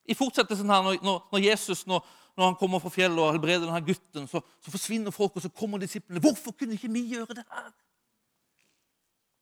I 0.08 0.16
fortsettelsen 0.16 0.70
her, 0.72 0.86
når, 0.86 1.02
når 1.04 1.44
Jesus 1.44 1.84
når, 1.88 2.06
når, 2.38 2.46
han 2.46 2.56
kommer 2.60 2.80
fra 2.80 2.92
fjellet 2.94 3.20
og 3.20 3.34
helbreder 3.36 3.66
denne 3.66 3.82
gutten, 3.84 4.28
så, 4.30 4.42
så, 4.64 4.72
forsvinner 4.72 5.12
folk, 5.12 5.36
og 5.36 5.44
så 5.44 5.52
kommer 5.52 5.82
disiplene. 5.84 6.22
'Hvorfor 6.24 6.56
kunne 6.56 6.78
ikke 6.78 6.92
vi 6.94 7.04
gjøre 7.12 7.36
det 7.42 7.44
her?' 7.52 7.74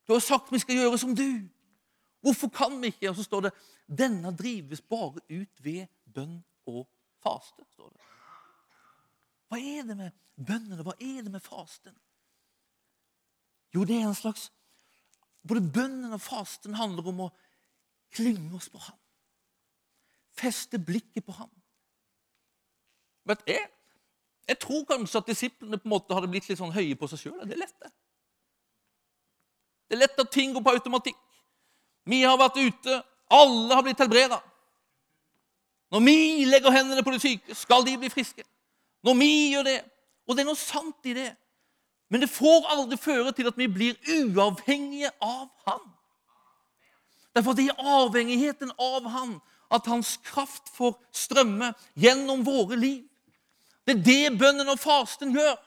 'Du 0.06 0.14
har 0.14 0.20
sagt 0.20 0.52
vi 0.52 0.60
skal 0.60 0.76
gjøre 0.76 0.98
som 0.98 1.16
du.' 1.16 1.50
'Hvorfor 2.22 2.50
kan 2.50 2.82
vi 2.82 2.88
ikke?' 2.88 3.10
Og 3.10 3.16
så 3.16 3.24
står 3.24 3.42
det 3.42 3.54
'Denne 3.88 4.36
drives 4.38 4.82
bare 4.82 5.22
ut 5.30 5.64
ved 5.64 5.86
bønn 6.14 6.44
og 6.66 6.88
faste'. 7.22 7.72
står 7.72 7.90
det. 7.90 8.02
Hva 9.48 9.58
er 9.62 9.84
det 9.84 9.98
med 9.98 10.12
bønnene? 10.36 10.84
Hva 10.84 10.96
er 11.00 11.22
det 11.22 11.32
med 11.32 11.40
fasten? 11.40 11.94
Jo, 13.76 13.84
det 13.84 13.96
er 13.96 14.08
en 14.08 14.18
slags 14.18 14.52
både 15.48 15.62
bønnen 15.62 16.14
og 16.16 16.22
fasten 16.24 16.78
handler 16.78 17.12
om 17.12 17.26
å 17.28 17.32
klynge 18.16 18.56
oss 18.58 18.70
på 18.72 18.82
ham. 18.82 18.98
Feste 20.36 20.80
blikket 20.82 21.26
på 21.26 21.36
ham. 21.38 21.52
Vet 23.26 23.46
jeg, 23.50 23.68
jeg 24.46 24.60
tror 24.62 24.84
kanskje 24.90 25.22
at 25.22 25.30
disiplene 25.30 25.80
på 25.82 25.88
en 25.88 25.96
måte 25.96 26.14
hadde 26.14 26.30
blitt 26.30 26.50
litt 26.50 26.60
sånn 26.60 26.74
høye 26.74 26.98
på 27.00 27.10
seg 27.10 27.24
sjøl. 27.24 27.40
Det 27.46 27.56
er 27.56 27.64
lett, 27.64 27.78
det. 27.82 27.92
Det 29.86 29.98
er 29.98 30.04
lett 30.04 30.20
at 30.22 30.34
ting 30.34 30.54
går 30.54 30.66
på 30.66 30.76
automatikk. 30.78 31.22
Vi 32.06 32.22
har 32.22 32.38
vært 32.38 32.60
ute, 32.62 33.00
alle 33.34 33.74
har 33.74 33.86
blitt 33.86 34.02
helbreda. 34.02 34.38
Når 35.94 36.04
vi 36.06 36.46
legger 36.50 36.74
hendene 36.74 37.04
på 37.06 37.14
de 37.14 37.22
syke, 37.22 37.58
skal 37.58 37.86
de 37.86 37.96
bli 37.98 38.10
friske. 38.14 38.46
Når 39.06 39.18
vi 39.22 39.34
gjør 39.54 39.68
det 39.68 39.82
Og 40.26 40.34
det 40.34 40.42
er 40.42 40.48
noe 40.48 40.58
sant 40.58 41.06
i 41.06 41.12
det. 41.14 41.28
Men 42.10 42.22
det 42.22 42.30
får 42.30 42.68
aldri 42.70 42.98
føre 43.02 43.34
til 43.34 43.50
at 43.50 43.58
vi 43.58 43.68
blir 43.72 43.96
uavhengige 44.20 45.10
av 45.22 45.50
Han. 45.66 45.82
Derfor 47.36 47.56
det 47.58 47.68
er 47.70 47.88
avhengigheten 48.00 48.72
av 48.80 49.10
Han 49.12 49.40
at 49.74 49.88
Hans 49.90 50.16
kraft 50.24 50.70
får 50.78 50.94
strømme 51.12 51.74
gjennom 51.98 52.46
våre 52.46 52.78
liv. 52.80 53.04
Det 53.86 53.98
er 53.98 54.06
det 54.06 54.38
bønnen 54.40 54.70
og 54.70 54.80
fasten 54.80 55.34
gjør. 55.36 55.58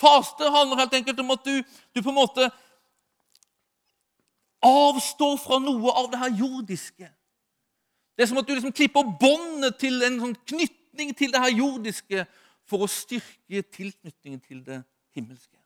Faste 0.00 0.50
handler 0.54 0.78
helt 0.78 0.94
enkelt 0.94 1.20
om 1.20 1.30
at 1.34 1.44
du, 1.44 1.62
du 1.94 2.02
på 2.02 2.12
en 2.12 2.18
måte 2.18 2.48
avstår 4.64 5.38
fra 5.42 5.58
noe 5.62 5.92
av 5.94 6.10
det 6.12 6.20
her 6.20 6.34
jordiske. 6.40 7.08
Det 8.16 8.24
er 8.24 8.30
som 8.30 8.40
at 8.40 8.48
du 8.48 8.54
liksom 8.54 8.74
klipper 8.74 9.06
båndet 9.20 9.78
til 9.78 10.02
en 10.02 10.18
sånn 10.22 10.36
knytning 10.50 11.12
til 11.18 11.32
det 11.34 11.42
her 11.42 11.54
jordiske 11.54 12.24
for 12.68 12.84
å 12.84 12.90
styrke 12.90 13.62
tilknytningen 13.72 14.42
til 14.44 14.60
det 14.66 14.82
himmelske. 15.16 15.56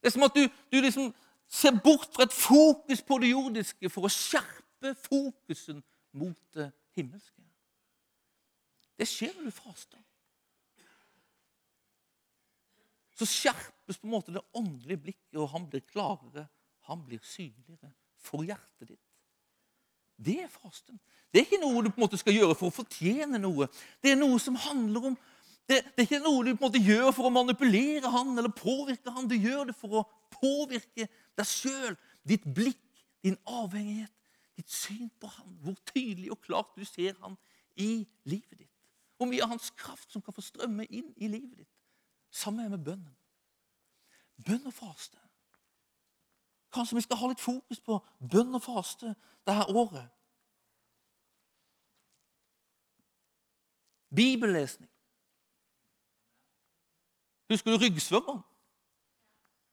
Det 0.00 0.10
er 0.10 0.14
som 0.16 0.26
at 0.26 0.34
du, 0.36 0.44
du 0.72 0.80
liksom 0.80 1.12
ser 1.48 1.78
bort 1.82 2.08
fra 2.14 2.26
et 2.26 2.34
fokus 2.34 3.02
på 3.06 3.18
det 3.22 3.30
jordiske 3.30 3.90
for 3.90 4.08
å 4.08 4.12
skjerpe 4.12 4.92
fokusen 5.06 5.82
mot 6.16 6.38
det 6.56 6.68
himmelske. 6.98 7.42
Det 8.96 9.08
skjer 9.08 9.34
når 9.36 9.50
du 9.50 9.54
faster. 9.54 10.02
Så 13.16 13.28
skjerpes 13.28 13.98
på 14.00 14.08
en 14.08 14.12
måte 14.12 14.34
det 14.34 14.44
åndelige 14.56 15.02
blikket, 15.06 15.38
og 15.40 15.50
han 15.54 15.68
blir 15.70 15.84
klarere, 15.88 16.46
han 16.88 17.04
blir 17.04 17.22
synligere 17.24 17.92
for 18.20 18.44
hjertet 18.44 18.90
ditt. 18.92 19.02
Det 20.16 20.38
er 20.42 20.52
fasten. 20.52 20.98
Det 21.32 21.40
er 21.40 21.46
ikke 21.46 21.60
noe 21.60 21.82
du 21.84 21.90
på 21.90 22.00
en 22.00 22.06
måte 22.06 22.20
skal 22.20 22.36
gjøre 22.36 22.56
for 22.56 22.70
å 22.70 22.76
fortjene 22.76 23.40
noe. 23.40 23.68
Det 24.00 24.12
er 24.12 24.20
noe 24.20 24.38
som 24.40 24.56
handler 24.60 25.10
om 25.10 25.16
det, 25.66 25.80
det, 25.82 25.98
er 25.98 26.06
ikke 26.06 26.22
noe 26.22 26.44
du 26.46 26.52
på 26.54 26.60
en 26.60 26.68
måte 26.68 26.82
gjør 26.82 27.08
for 27.14 27.26
å 27.26 27.34
manipulere 27.34 28.10
han 28.14 28.36
eller 28.38 28.52
påvirke 28.54 29.10
han. 29.10 29.26
Du 29.26 29.34
gjør 29.34 29.72
det 29.72 29.74
for 29.74 29.98
å 29.98 30.04
påvirke 30.36 31.08
deg 31.08 31.48
sjøl, 31.48 31.96
ditt 32.26 32.46
blikk, 32.54 32.82
din 33.26 33.38
avhengighet, 33.50 34.12
ditt 34.54 34.70
syn 34.70 35.10
på 35.18 35.30
han. 35.32 35.56
Hvor 35.64 35.74
tydelig 35.90 36.30
og 36.36 36.42
klart 36.46 36.70
du 36.78 36.86
ser 36.86 37.18
han 37.24 37.34
i 37.74 38.06
livet 38.30 38.62
ditt. 38.62 38.72
Hvor 39.18 39.26
mye 39.30 39.42
av 39.42 39.56
hans 39.56 39.72
kraft 39.74 40.12
som 40.12 40.22
kan 40.22 40.36
få 40.36 40.44
strømme 40.44 40.86
inn 40.86 41.10
i 41.16 41.30
livet 41.32 41.64
ditt. 41.64 41.72
Samme 42.30 42.62
er 42.62 42.70
med 42.70 42.84
bønnen. 42.86 43.14
Bønn 44.46 44.68
og 44.68 44.74
faste. 44.76 45.18
Kanskje 46.76 46.98
vi 46.98 47.06
skal 47.06 47.18
ha 47.18 47.30
litt 47.30 47.42
fokus 47.42 47.80
på 47.82 47.98
bønn 48.20 48.54
og 48.54 48.62
faste 48.62 49.16
dette 49.48 49.66
året. 49.72 50.12
Bibellesning. 54.14 54.90
Husker 57.50 57.70
du 57.70 57.78
ryggsvømmeren? 57.84 58.42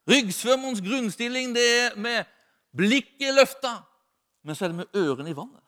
Ryggsvømmerens 0.10 0.82
grunnstilling 0.84 1.56
det 1.56 1.64
er 1.80 1.96
med 2.00 2.26
blikket 2.76 3.34
løfta, 3.38 3.78
men 4.44 4.56
så 4.56 4.66
er 4.66 4.74
det 4.74 4.82
med 4.82 4.96
ørene 5.00 5.30
i 5.32 5.38
vannet. 5.38 5.64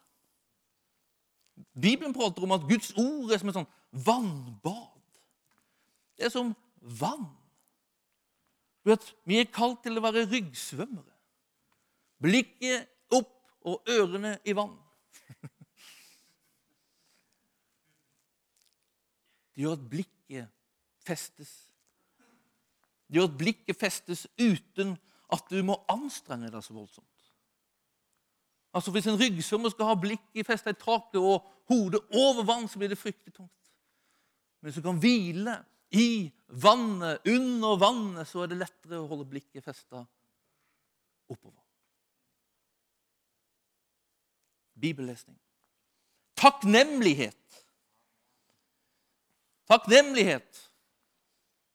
Bibelen 1.82 2.14
prater 2.14 2.44
om 2.44 2.52
at 2.52 2.68
Guds 2.68 2.92
ord 3.00 3.32
er 3.32 3.40
som 3.40 3.50
et 3.50 3.56
sånn 3.56 3.74
vannbad. 4.06 5.02
Det 6.16 6.26
er 6.28 6.34
som 6.34 6.56
vann. 7.00 7.28
Du 8.84 8.90
vet, 8.92 9.16
Vi 9.26 9.40
er 9.40 9.46
kalt 9.50 9.84
til 9.84 9.98
å 9.98 10.04
være 10.04 10.28
ryggsvømmere. 10.30 11.14
Blikket 12.22 12.88
opp 13.16 13.34
og 13.66 13.82
ørene 13.90 14.40
i 14.46 14.54
vann. 14.56 14.76
Det 19.56 19.64
gjør 19.64 19.78
at 19.80 19.90
blikket 19.90 20.48
festes. 21.08 21.75
Det 23.08 23.20
gjør 23.20 23.30
at 23.30 23.38
blikket 23.38 23.78
festes 23.78 24.26
uten 24.40 24.96
at 25.34 25.52
du 25.52 25.60
må 25.66 25.78
anstrenge 25.92 26.50
deg 26.54 26.64
så 26.64 26.74
voldsomt. 26.74 27.12
Altså 28.76 28.92
Hvis 28.92 29.08
en 29.08 29.20
ryggsvømmer 29.20 29.72
skal 29.72 29.88
ha 29.88 30.00
blikket 30.00 30.48
festa 30.48 30.74
i 30.74 30.80
taket 30.80 31.22
og 31.22 31.46
hodet 31.70 32.02
over 32.12 32.44
vann, 32.44 32.68
så 32.68 32.80
blir 32.82 32.92
det 32.92 33.00
fryktelig 33.00 33.34
tungt. 33.34 33.72
Men 34.60 34.68
hvis 34.68 34.82
du 34.82 34.84
kan 34.84 35.00
hvile 35.00 35.56
i 35.96 36.32
vannet, 36.50 37.22
under 37.30 37.78
vannet, 37.80 38.28
så 38.28 38.44
er 38.44 38.52
det 38.52 38.60
lettere 38.60 39.00
å 39.00 39.08
holde 39.08 39.30
blikket 39.30 39.64
festa 39.64 40.04
oppover. 41.32 41.62
Bibellesning. 44.76 45.38
Takknemlighet. 46.36 47.62
Takknemlighet. 49.72 50.66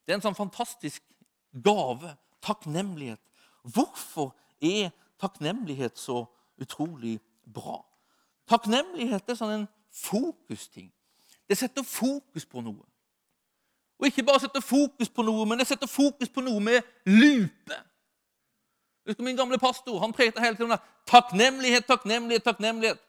Det 0.04 0.12
er 0.12 0.18
en 0.18 0.26
sånn 0.26 0.36
fantastisk 0.36 1.06
gave. 1.52 2.14
Takknemlighet. 2.42 3.20
Hvorfor 3.62 4.34
er 4.62 4.90
takknemlighet 5.20 5.98
så 5.98 6.24
utrolig 6.60 7.18
bra? 7.44 7.82
Takknemlighet 8.48 9.28
er 9.28 9.38
sånn 9.38 9.56
en 9.58 9.68
fokusting. 9.92 10.88
Det 11.50 11.58
setter 11.58 11.84
fokus 11.86 12.46
på 12.46 12.62
noe. 12.64 12.86
Og 14.00 14.08
ikke 14.08 14.24
bare 14.24 14.40
setter 14.40 14.64
fokus 14.64 15.10
på 15.12 15.24
noe, 15.26 15.44
men 15.44 15.60
det 15.60 15.66
setter 15.68 15.90
fokus 15.90 16.30
på 16.32 16.42
noe 16.44 16.60
med 16.64 16.86
lupe. 17.04 17.76
Husker 19.06 19.24
Min 19.26 19.36
gamle 19.36 19.58
pastor 19.58 19.98
han 20.00 20.14
prekte 20.14 20.40
hele 20.40 20.56
tiden 20.56 20.72
om 20.72 20.82
takknemlighet, 21.08 21.86
takknemlighet, 21.88 22.44
takknemlighet. 22.44 23.00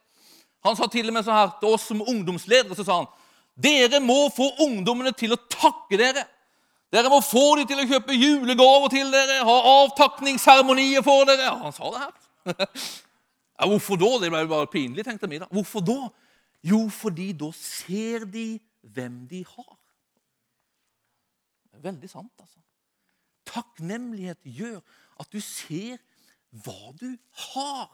Han 0.65 0.75
sa 0.77 0.87
til 0.91 1.07
og 1.07 1.15
med 1.15 1.25
så 1.25 1.35
her 1.35 1.53
til 1.61 1.73
oss 1.73 1.87
som 1.89 2.01
ungdomsledere 2.01 2.75
så 2.77 2.85
sa 2.85 2.99
han, 3.01 3.09
dere 3.55 4.01
må 4.03 4.27
få 4.33 4.49
ungdommene 4.65 5.13
til 5.17 5.33
å 5.35 5.39
takke 5.51 5.99
dere. 5.99 6.25
Dere 6.91 7.11
må 7.11 7.21
få 7.23 7.55
dem 7.59 7.69
til 7.69 7.79
å 7.79 7.87
kjøpe 7.87 8.17
julegaver 8.17 8.91
til 8.91 9.13
dere, 9.13 9.39
ha 9.47 9.57
avtakningsseremonier 9.77 11.05
for 11.05 11.23
dere. 11.29 11.47
Ja, 11.47 11.55
han 11.61 11.75
sa 11.75 11.93
det 11.93 12.03
her. 12.03 12.67
Ja, 13.61 13.67
hvorfor 13.69 13.93
da? 14.01 14.07
Det 14.17 14.31
ble 14.33 14.39
bare 14.49 14.65
pinlig, 14.73 15.03
tenkte 15.05 15.27
vi 15.29 15.37
da. 15.37 15.45
Hvorfor 15.53 15.83
da? 15.85 16.07
Jo, 16.65 16.79
fordi 16.89 17.27
da 17.37 17.51
ser 17.53 18.23
de 18.25 18.55
hvem 18.81 19.19
de 19.29 19.43
har. 19.45 19.75
Veldig 21.81 22.09
sant, 22.09 22.33
altså. 22.41 22.57
Takknemlighet 23.45 24.41
gjør 24.45 24.79
at 25.21 25.29
du 25.29 25.37
ser 25.45 26.01
hva 26.63 26.89
du 26.97 27.11
har. 27.51 27.89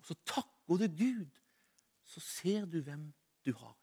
Og 0.00 0.08
så 0.08 0.16
takker 0.24 0.80
du 0.80 0.88
Gud, 1.04 1.40
så 2.04 2.20
ser 2.24 2.64
du 2.64 2.80
hvem 2.80 3.10
du 3.44 3.52
har. 3.56 3.76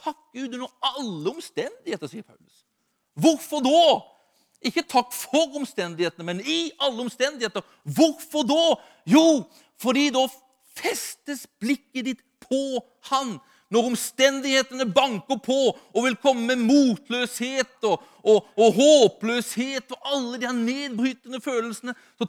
Takk 0.00 0.18
Gud 0.34 0.54
under 0.54 0.70
alle 0.80 1.30
omstendigheter, 1.34 2.08
sier 2.08 2.24
Paulus. 2.24 2.64
Hvorfor 3.20 3.62
da? 3.64 3.82
Ikke 4.64 4.84
takk 4.84 5.12
for 5.16 5.56
omstendighetene, 5.56 6.26
men 6.26 6.40
i 6.44 6.70
alle 6.80 7.04
omstendigheter. 7.06 7.64
Hvorfor 7.84 8.44
da? 8.48 8.64
Jo, 9.08 9.44
fordi 9.80 10.10
da 10.14 10.26
festes 10.76 11.46
blikket 11.60 12.10
ditt 12.10 12.26
på 12.44 12.80
Han. 13.10 13.38
Når 13.70 13.86
omstendighetene 13.92 14.88
banker 14.90 15.38
på 15.38 15.58
og 15.70 16.00
vil 16.02 16.16
komme 16.18 16.48
med 16.50 16.64
motløshet 16.66 17.86
og, 17.86 18.02
og, 18.26 18.48
og 18.58 18.72
håpløshet 18.74 19.94
og 19.94 20.08
alle 20.10 20.40
de 20.40 20.48
her 20.48 20.56
nedbrytende 20.56 21.38
følelsene, 21.44 21.94
så 22.18 22.26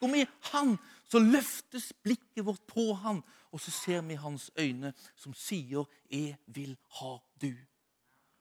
takker 0.00 0.16
i 0.16 0.26
Han. 0.52 0.78
Så 1.10 1.18
løftes 1.18 1.92
blikket 2.02 2.46
vårt 2.46 2.66
på 2.66 2.92
Han, 2.94 3.22
og 3.50 3.60
så 3.60 3.70
ser 3.70 4.02
vi 4.02 4.14
hans 4.14 4.50
øyne 4.58 4.92
som 5.16 5.34
sier, 5.34 5.84
'Jeg 6.10 6.38
vil 6.46 6.76
ha 6.88 7.18
du'. 7.42 7.66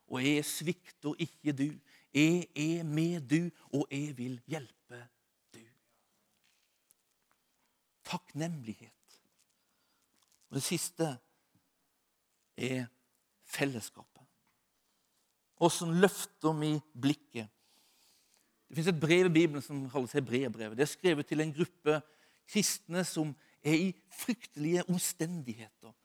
Og 0.08 0.24
jeg 0.24 0.46
svikter 0.46 1.14
ikke 1.20 1.54
du. 1.54 1.80
Jeg 2.14 2.48
er 2.56 2.84
med 2.84 3.22
du, 3.30 3.50
og 3.74 3.88
jeg 3.92 4.18
vil 4.18 4.42
hjelpe 4.48 5.08
du. 5.54 5.62
Takknemlighet. 8.04 9.22
Og 10.50 10.56
det 10.56 10.64
siste 10.64 11.18
er 12.58 12.86
fellesskapet. 13.46 14.26
Åssen 15.62 15.94
løfter 16.00 16.54
vi 16.54 16.80
blikket? 17.02 17.50
Det 18.70 18.78
fins 18.78 18.88
et 18.92 19.00
brev 19.02 19.26
i 19.26 19.34
Bibelen 19.34 19.64
som 19.66 19.88
kalles 19.90 20.14
Hebreerbrevet. 20.14 20.78
Det 20.78 20.86
er 20.86 20.92
skrevet 20.92 21.26
til 21.28 21.42
en 21.42 21.54
gruppe 21.54 22.02
kristne 22.50 23.02
som 23.06 23.32
er 23.66 23.74
i 23.74 23.88
fryktelige 24.14 24.84
omstendigheter. 24.90 25.96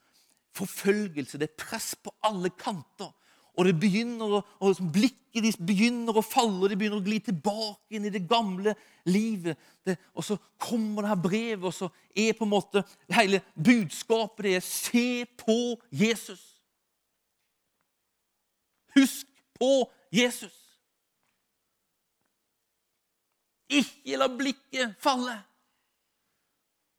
Forfølgelse, 0.54 1.38
det 1.38 1.50
er 1.50 1.64
press 1.64 1.92
på 2.00 2.14
alle 2.24 2.50
kanter. 2.50 3.12
Og 3.54 3.68
det 3.68 3.76
begynner 3.80 4.40
og 4.40 4.68
liksom 4.68 4.90
blikket 4.92 5.42
deres 5.42 5.58
begynner 5.58 6.16
å 6.16 6.22
falle, 6.22 6.62
og 6.62 6.70
de 6.70 6.78
begynner 6.78 7.00
å 7.00 7.04
gli 7.04 7.20
tilbake 7.22 7.96
inn 7.96 8.06
i 8.06 8.12
det 8.14 8.24
gamle 8.30 8.74
livet. 9.10 9.58
Det, 9.86 9.96
og 10.14 10.26
så 10.26 10.38
kommer 10.62 11.02
det 11.04 11.12
her 11.12 11.22
brevet, 11.22 11.68
og 11.68 11.74
så 11.74 11.88
er 12.14 12.36
på 12.38 12.46
en 12.46 12.52
måte 12.54 12.84
hele 13.14 13.42
budskapet 13.54 14.46
det 14.46 14.56
er 14.58 14.66
Se 14.66 15.06
på 15.44 15.58
Jesus. 15.90 16.42
Husk 18.94 19.26
på 19.58 19.72
Jesus. 20.14 20.63
Ikke 23.80 24.18
la 24.20 24.28
blikket 24.30 24.94
falle. 25.02 25.36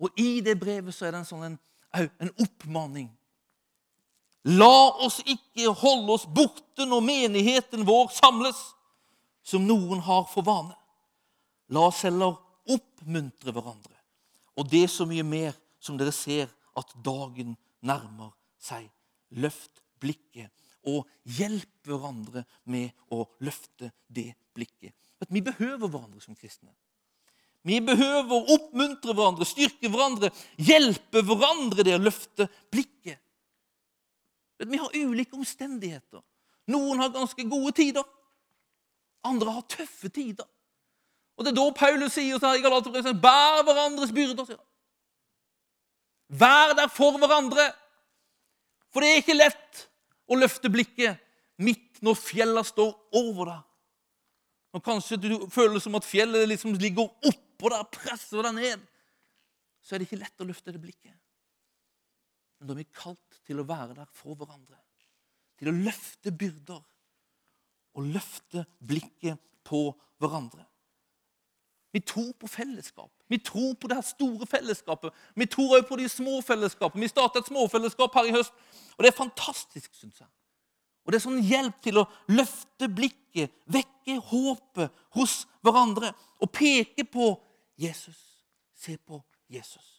Og 0.02 0.12
i 0.20 0.42
det 0.44 0.58
brevet 0.60 0.96
så 0.96 1.08
er 1.08 1.16
det 1.16 1.22
en 1.24 1.30
sånn 1.30 1.46
en, 1.48 1.60
en 1.96 2.34
oppmaning. 2.44 3.08
La 4.46 4.92
oss 5.02 5.22
ikke 5.26 5.72
holde 5.74 6.18
oss 6.20 6.26
borte 6.30 6.86
når 6.86 7.02
menigheten 7.02 7.86
vår 7.88 8.12
samles, 8.14 8.60
som 9.46 9.66
noen 9.66 10.04
har 10.06 10.26
for 10.30 10.46
vane. 10.46 10.76
La 11.74 11.88
oss 11.90 12.04
heller 12.06 12.36
oppmuntre 12.70 13.54
hverandre, 13.54 13.96
og 14.58 14.70
det 14.70 14.86
så 14.94 15.08
mye 15.10 15.26
mer 15.26 15.56
som 15.82 15.98
dere 15.98 16.14
ser 16.14 16.52
at 16.78 16.94
dagen 17.06 17.56
nærmer 17.86 18.34
seg. 18.62 18.86
Løft 19.34 19.82
blikket 20.02 20.52
og 20.86 21.08
hjelp 21.38 21.88
hverandre 21.88 22.46
med 22.70 22.94
å 23.14 23.24
løfte 23.42 23.90
det 24.06 24.32
blikket. 24.54 24.94
Vi 25.30 25.41
behøver 25.41 25.88
hverandre 25.88 26.21
som 26.21 26.36
kristne. 26.38 26.73
Vi 27.65 27.80
behøver 27.82 28.34
å 28.36 28.56
oppmuntre 28.56 29.15
hverandre, 29.15 29.45
styrke 29.49 29.89
hverandre, 29.89 30.30
hjelpe 30.62 31.23
hverandre 31.25 31.86
det 31.86 31.95
å 31.97 32.04
løfte 32.04 32.45
blikket. 32.73 33.17
Vi 34.62 34.80
har 34.80 34.93
ulike 34.93 35.36
omstendigheter. 35.36 36.21
Noen 36.71 37.01
har 37.01 37.13
ganske 37.13 37.45
gode 37.49 37.73
tider. 37.78 38.06
Andre 39.25 39.56
har 39.58 39.65
tøffe 39.69 40.12
tider. 40.13 40.45
Og 41.36 41.43
Det 41.43 41.51
er 41.51 41.58
da 41.58 41.65
Paulus 41.75 42.13
sier 42.15 42.39
så 42.39 42.54
her 42.54 42.62
i 42.62 42.63
Galaterbrevet 42.63 43.19
bær 43.21 43.65
hverandres 43.65 44.13
byrder. 44.15 44.45
sier 44.45 44.62
han. 44.62 44.71
Vær 46.30 46.73
der 46.78 46.88
for 46.88 47.17
hverandre. 47.19 47.65
For 48.93 49.04
det 49.04 49.10
er 49.10 49.21
ikke 49.23 49.38
lett 49.41 49.88
å 50.32 50.38
løfte 50.39 50.71
blikket 50.71 51.19
midt 51.58 51.99
når 52.06 52.15
fjellene 52.19 52.63
står 52.65 52.93
over 53.19 53.51
deg. 53.51 53.63
Og 54.76 54.84
Kanskje 54.84 55.18
du 55.22 55.30
føler 55.54 55.80
som 55.80 55.95
at 55.95 56.08
fjellet 56.08 56.49
liksom 56.52 56.76
ligger 56.76 57.08
oppå 57.08 57.45
oppå 57.56 57.72
der, 57.72 57.86
presser 57.91 58.43
deg 58.43 58.58
ned, 58.58 58.84
så 59.82 59.95
er 59.95 60.02
det 60.02 60.10
ikke 60.10 60.22
lett 60.22 60.43
å 60.43 60.49
løfte 60.49 60.74
det 60.74 60.82
blikket. 60.82 61.16
Men 62.60 62.68
da 62.68 62.76
er 62.76 62.82
vi 62.82 62.88
kalt 62.95 63.39
til 63.45 63.62
å 63.62 63.68
være 63.68 63.95
der 63.95 64.10
for 64.16 64.36
hverandre. 64.36 64.78
Til 65.60 65.72
å 65.72 65.76
løfte 65.76 66.34
byrder 66.36 66.82
og 67.95 68.08
løfte 68.12 68.66
blikket 68.84 69.39
på 69.66 69.88
hverandre. 70.20 70.66
Vi 71.95 72.02
tror 72.04 72.34
på 72.36 72.47
fellesskap. 72.52 73.12
Vi 73.32 73.39
tror 73.39 73.76
på 73.80 73.88
det 73.88 73.95
her 74.02 74.04
store 74.04 74.47
fellesskapet. 74.49 75.14
Vi 75.36 75.45
tror 75.47 75.78
også 75.78 75.88
på 75.88 75.99
de 76.02 76.10
små 76.12 76.41
fellesskapene. 76.43 77.06
Vi 77.06 77.12
starta 77.14 77.39
et 77.39 77.47
småfellesskap 77.47 78.18
her 78.20 78.28
i 78.28 78.34
høst, 78.36 78.52
og 78.97 79.06
det 79.06 79.14
er 79.14 79.16
fantastisk, 79.16 79.93
syns 79.95 80.20
jeg. 80.20 80.28
Og 81.06 81.12
Det 81.12 81.20
er 81.20 81.26
sånn 81.28 81.43
hjelp 81.45 81.82
til 81.86 81.99
å 82.01 82.08
løfte 82.34 82.89
blikket, 82.89 83.53
vekke 83.70 84.18
håpet 84.32 85.03
hos 85.14 85.43
hverandre 85.62 86.10
og 86.41 86.49
peke 86.53 87.06
på 87.06 87.30
Jesus. 87.78 88.18
Se 88.74 88.97
på 88.97 89.20
Jesus. 89.51 89.91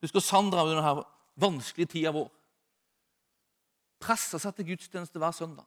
Husker 0.00 0.22
Sandra 0.22 0.64
under 0.64 0.80
denne 0.80 1.06
vanskelige 1.42 1.92
tida 1.96 2.14
vår. 2.14 2.28
Pressa 3.98 4.38
seg 4.40 4.54
til 4.56 4.70
gudstjeneste 4.72 5.20
hver 5.20 5.34
søndag. 5.34 5.66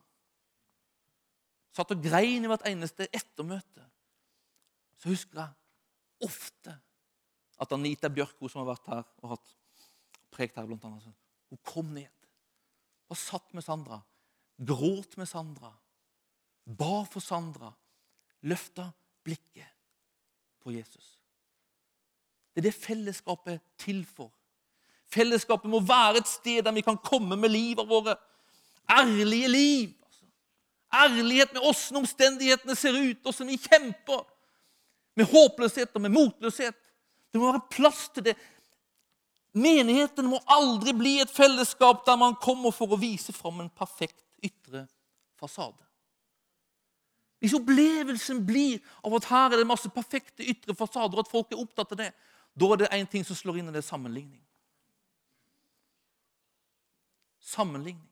Satt 1.76 1.94
og 1.94 2.04
grein 2.04 2.44
i 2.44 2.50
hvert 2.50 2.66
eneste 2.68 3.08
ettermøte. 3.12 3.86
Så 5.00 5.12
husker 5.12 5.44
jeg 5.44 6.28
ofte 6.28 6.74
at 7.62 7.74
Anita 7.76 8.10
Bjørko, 8.10 8.50
som 8.50 8.64
har 8.64 8.74
vært 8.74 8.90
her 8.92 9.04
og 9.22 9.36
hatt 9.36 9.58
prekt 10.32 10.58
her, 10.58 10.66
blant 10.66 10.86
annet, 10.88 11.14
Hun 11.50 11.60
kom 11.68 11.94
ned. 11.94 12.10
Og 13.12 13.18
satt 13.18 13.54
med 13.54 13.64
Sandra. 13.64 14.00
Gråt 14.58 15.18
med 15.18 15.28
Sandra. 15.28 15.74
Ba 16.66 17.04
for 17.06 17.20
Sandra. 17.20 17.74
Løfta 18.42 18.92
blikket 19.24 19.68
på 20.64 20.72
Jesus. 20.72 21.18
Det 22.54 22.62
er 22.62 22.70
det 22.70 22.76
fellesskapet 22.76 23.54
er 23.54 23.64
til 23.80 24.06
for. 24.06 24.32
Fellesskapet 25.12 25.70
må 25.72 25.82
være 25.84 26.22
et 26.22 26.30
sted 26.30 26.64
der 26.64 26.76
vi 26.76 26.84
kan 26.86 27.00
komme 27.04 27.36
med 27.36 27.52
livet 27.52 27.88
våre. 27.88 28.16
Ærlige 28.90 29.48
liv. 29.48 29.90
Altså. 30.06 30.26
Ærlighet 31.04 31.54
med 31.54 31.68
åssen 31.68 32.00
omstendighetene 32.00 32.76
ser 32.76 32.96
ut, 32.96 33.26
åssen 33.28 33.52
vi 33.52 33.60
kjemper. 33.60 34.24
Med 35.16 35.28
håpløshet 35.28 35.96
og 35.96 36.02
med 36.02 36.16
motløshet. 36.16 36.78
Det 37.32 37.40
må 37.40 37.52
være 37.52 37.68
plass 37.72 38.10
til 38.16 38.30
det. 38.30 38.38
Menigheten 39.52 40.30
må 40.32 40.40
aldri 40.48 40.94
bli 40.96 41.18
et 41.20 41.32
fellesskap 41.32 42.06
der 42.08 42.20
man 42.20 42.38
kommer 42.40 42.72
for 42.72 42.94
å 42.94 43.00
vise 43.00 43.34
fram 43.36 43.60
en 43.60 43.72
perfekt 43.74 44.24
ytre 44.44 44.86
fasade. 45.40 45.82
Hvis 47.42 47.56
opplevelsen 47.58 48.44
blir 48.46 48.78
av 49.02 49.18
at 49.18 49.28
her 49.32 49.50
er 49.50 49.62
det 49.62 49.68
masse 49.68 49.90
perfekte 49.92 50.46
ytre 50.46 50.76
fasader, 50.78 51.18
og 51.18 51.26
at 51.26 51.32
folk 51.32 51.52
er 51.52 51.60
opptatt 51.60 51.96
av 51.96 52.00
det, 52.00 52.12
da 52.54 52.70
er 52.72 52.84
det 52.84 52.92
én 52.94 53.10
ting 53.10 53.26
som 53.26 53.36
slår 53.36 53.60
inn, 53.60 53.72
og 53.72 53.76
det 53.76 53.82
er 53.82 53.88
sammenligning. 53.88 54.42
Sammenligning. 57.52 58.08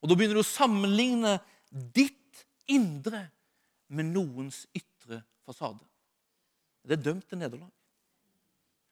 Og 0.00 0.08
Da 0.08 0.16
begynner 0.16 0.36
du 0.36 0.44
å 0.44 0.46
sammenligne 0.46 1.38
ditt 1.70 2.44
indre 2.70 3.26
med 3.88 4.12
noens 4.12 4.66
ytre 4.76 5.22
fasade. 5.44 5.82
Det 6.84 6.98
er 6.98 7.04
dømt 7.04 7.26
til 7.28 7.40
nederlag. 7.40 7.72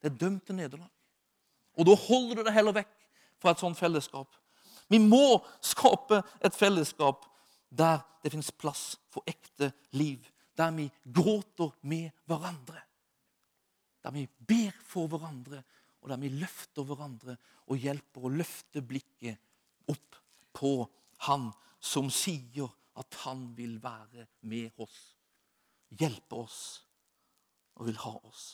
Det 0.01 0.11
er 0.11 0.19
dømt 0.19 0.45
til 0.47 0.57
nederlag. 0.57 0.91
Og 1.79 1.87
da 1.87 1.95
holder 2.09 2.41
du 2.41 2.47
deg 2.47 2.57
heller 2.57 2.77
vekk 2.81 2.95
fra 3.39 3.55
et 3.55 3.63
sånt 3.63 3.79
fellesskap. 3.79 4.35
Vi 4.89 4.99
må 5.03 5.39
skape 5.65 6.23
et 6.45 6.57
fellesskap 6.57 7.27
der 7.69 8.01
det 8.23 8.33
finnes 8.33 8.51
plass 8.59 8.97
for 9.13 9.27
ekte 9.29 9.71
liv. 9.97 10.25
Der 10.59 10.73
vi 10.75 10.89
gråter 11.05 11.71
med 11.87 12.11
hverandre. 12.27 12.81
Der 14.03 14.15
vi 14.15 14.25
ber 14.27 14.75
for 14.87 15.11
hverandre, 15.11 15.63
og 16.03 16.11
der 16.11 16.19
vi 16.23 16.33
løfter 16.35 16.87
hverandre 16.87 17.37
og 17.69 17.79
hjelper 17.83 18.25
å 18.25 18.33
løfte 18.33 18.83
blikket 18.83 19.39
opp 19.91 20.19
på 20.55 20.73
Han 21.27 21.51
som 21.83 22.11
sier 22.15 22.71
at 22.99 23.15
han 23.25 23.49
vil 23.57 23.79
være 23.83 24.27
med 24.51 24.75
oss, 24.83 24.99
hjelpe 25.99 26.39
oss 26.39 26.61
og 27.79 27.87
vil 27.89 27.99
ha 28.03 28.15
oss. 28.27 28.45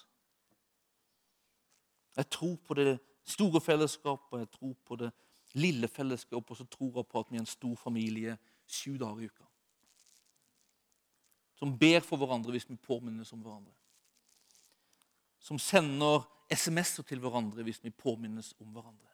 Jeg 2.17 2.31
tror 2.31 2.57
på 2.65 2.77
det 2.79 2.99
store 3.25 3.61
fellesskapet, 3.61 4.39
jeg 4.39 4.51
tror 4.51 4.75
på 4.85 4.97
det 5.01 5.11
lille 5.55 5.89
fellesskapet, 5.89 6.51
og 6.51 6.57
så 6.57 6.65
tror 6.65 6.99
jeg 6.99 7.07
på 7.07 7.21
at 7.21 7.31
vi 7.31 7.37
er 7.37 7.45
en 7.45 7.47
stor 7.47 7.75
familie 7.79 8.37
sju 8.67 8.97
dager 8.99 9.21
i 9.23 9.31
uka. 9.31 9.47
Som 11.55 11.79
ber 11.79 12.01
for 12.01 12.21
hverandre 12.21 12.53
hvis 12.53 12.69
vi 12.69 12.77
påminnes 12.77 13.33
om 13.33 13.43
hverandre 13.43 13.75
som 15.45 15.59
sender 15.61 16.25
SMS-er 16.53 17.05
til 17.05 17.21
hverandre 17.21 17.65
hvis 17.67 17.83
vi 17.85 17.93
påminnes 17.93 18.55
om 18.65 18.71
hverandre. 18.73 19.11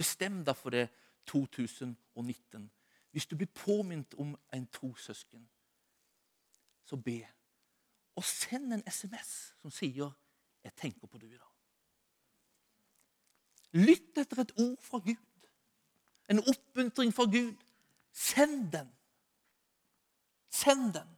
Bestem 0.00 0.40
deg 0.46 0.56
for 0.58 0.74
det 0.74 0.88
2019. 1.30 2.64
Hvis 3.14 3.28
du 3.30 3.36
blir 3.38 3.50
påminnet 3.54 4.16
om 4.18 4.32
en 4.54 4.66
trossøsken, 4.74 5.44
så 6.86 6.98
be. 6.98 7.20
Og 8.18 8.26
send 8.26 8.74
en 8.74 8.82
SMS 8.86 9.54
som 9.60 9.70
sier 9.70 10.10
'Jeg 10.64 10.74
tenker 10.76 11.06
på 11.06 11.18
du 11.18 11.26
i 11.26 11.38
dag'. 11.38 11.49
Lytt 13.76 14.18
etter 14.18 14.42
et 14.42 14.52
ord 14.58 14.78
fra 14.82 14.98
Gud. 15.04 15.48
En 16.30 16.42
oppmuntring 16.42 17.12
fra 17.14 17.26
Gud. 17.30 17.56
Send 18.12 18.72
den. 18.72 18.90
Send 20.50 20.92
den. 20.94 21.16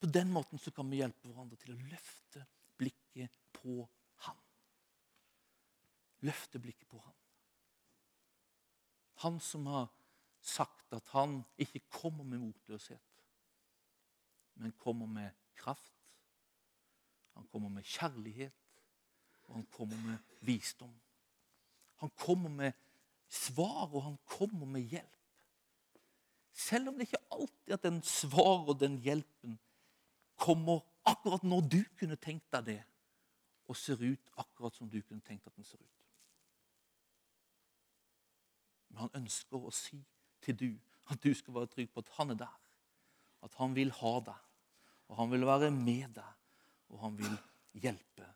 På 0.00 0.06
den 0.06 0.30
måten 0.32 0.58
så 0.58 0.70
kan 0.72 0.88
vi 0.88 0.96
hjelpe 1.02 1.28
hverandre 1.28 1.58
til 1.60 1.74
å 1.74 1.88
løfte 1.90 2.46
blikket 2.80 3.34
på 3.52 3.82
Han. 4.24 4.38
Løfte 6.24 6.60
blikket 6.62 6.88
på 6.88 7.00
Han. 7.04 7.16
Han 9.20 9.36
som 9.44 9.66
har 9.68 9.90
sagt 10.40 10.92
at 10.96 11.12
han 11.12 11.42
ikke 11.60 11.82
kommer 11.92 12.24
med 12.24 12.40
motløshet, 12.40 13.24
men 14.54 14.72
kommer 14.80 15.06
med 15.06 15.36
kraft. 15.60 15.99
Han 17.34 17.46
kommer 17.52 17.68
med 17.68 17.86
kjærlighet, 17.86 18.52
og 19.48 19.54
han 19.54 19.66
kommer 19.72 19.96
med 20.06 20.18
visdom. 20.40 20.94
Han 21.96 22.10
kommer 22.16 22.50
med 22.50 22.72
svar, 23.28 23.88
og 23.94 24.02
han 24.02 24.18
kommer 24.26 24.66
med 24.66 24.80
hjelp. 24.80 25.16
Selv 26.52 26.88
om 26.88 26.94
det 26.98 27.08
ikke 27.08 27.24
alltid 27.32 27.72
er 27.72 27.82
den 27.82 28.02
svar 28.02 28.68
og 28.68 28.80
den 28.80 28.98
hjelpen 29.00 29.58
kommer 30.40 30.82
akkurat 31.08 31.44
når 31.46 31.60
du 31.72 31.80
kunne 31.98 32.18
tenkt 32.20 32.48
deg 32.52 32.66
det, 32.66 32.80
og 33.70 33.78
ser 33.78 34.02
ut 34.02 34.32
akkurat 34.40 34.76
som 34.76 34.90
du 34.90 34.98
kunne 35.00 35.24
tenkt 35.24 35.46
at 35.46 35.56
den 35.56 35.64
ser 35.64 35.80
ut. 35.80 36.00
Men 38.90 39.04
han 39.04 39.22
ønsker 39.22 39.62
å 39.62 39.72
si 39.74 40.00
til 40.42 40.58
du 40.58 40.70
at 41.10 41.22
du 41.22 41.30
skal 41.34 41.54
være 41.54 41.70
trygg 41.70 41.92
på 41.94 42.02
at 42.02 42.12
han 42.18 42.34
er 42.34 42.40
der. 42.42 42.56
At 43.46 43.54
han 43.56 43.74
vil 43.76 43.92
ha 44.00 44.14
deg, 44.26 44.40
og 45.08 45.16
han 45.16 45.30
vil 45.32 45.46
være 45.46 45.70
med 45.74 46.10
deg, 46.18 46.39
og 46.90 47.02
han 47.04 47.18
vil 47.18 47.36
hjelpe 47.82 48.26